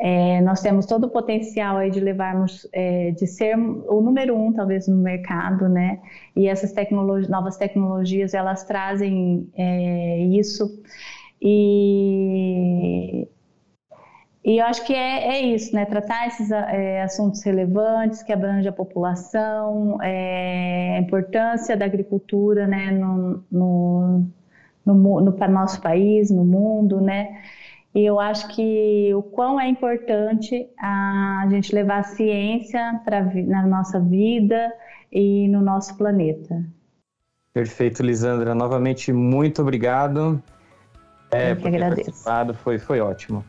[0.00, 4.52] é, nós temos todo o potencial aí de levarmos, é, de ser o número um
[4.52, 6.00] talvez no mercado, né?
[6.36, 10.80] E essas tecnologias, novas tecnologias, elas trazem é, isso.
[11.42, 13.26] E,
[14.44, 15.84] e eu acho que é, é isso, né?
[15.84, 22.92] Tratar esses é, assuntos relevantes que abrangem a população, é, a importância da agricultura, né?
[22.92, 24.30] No, no,
[24.86, 27.36] no, no, no nosso país, no mundo, né?
[27.94, 33.66] E eu acho que o quão é importante a gente levar a ciência pra, na
[33.66, 34.72] nossa vida
[35.10, 36.64] e no nosso planeta.
[37.52, 38.54] Perfeito, Lisandra.
[38.54, 40.40] Novamente, muito obrigado.
[41.30, 42.24] É, eu que agradeço.
[42.62, 43.44] Foi, foi ótimo.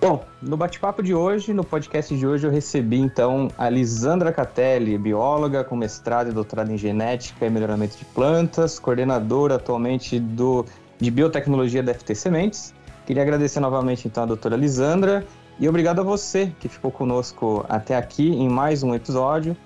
[0.00, 4.96] Bom, no bate-papo de hoje, no podcast de hoje, eu recebi então a Lisandra Catelli,
[4.96, 10.64] bióloga com mestrado e doutorado em genética e melhoramento de plantas, coordenadora atualmente do,
[10.98, 12.74] de biotecnologia da FT Sementes
[13.06, 15.26] Queria agradecer novamente então a doutora Lisandra
[15.58, 19.56] e obrigado a você que ficou conosco até aqui em mais um episódio.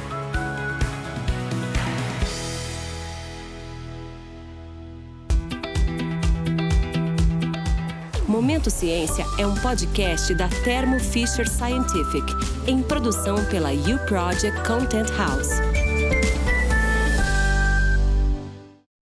[8.28, 12.32] Momento Ciência é um podcast da Thermo Fisher Scientific,
[12.68, 15.89] em produção pela U Project Content House.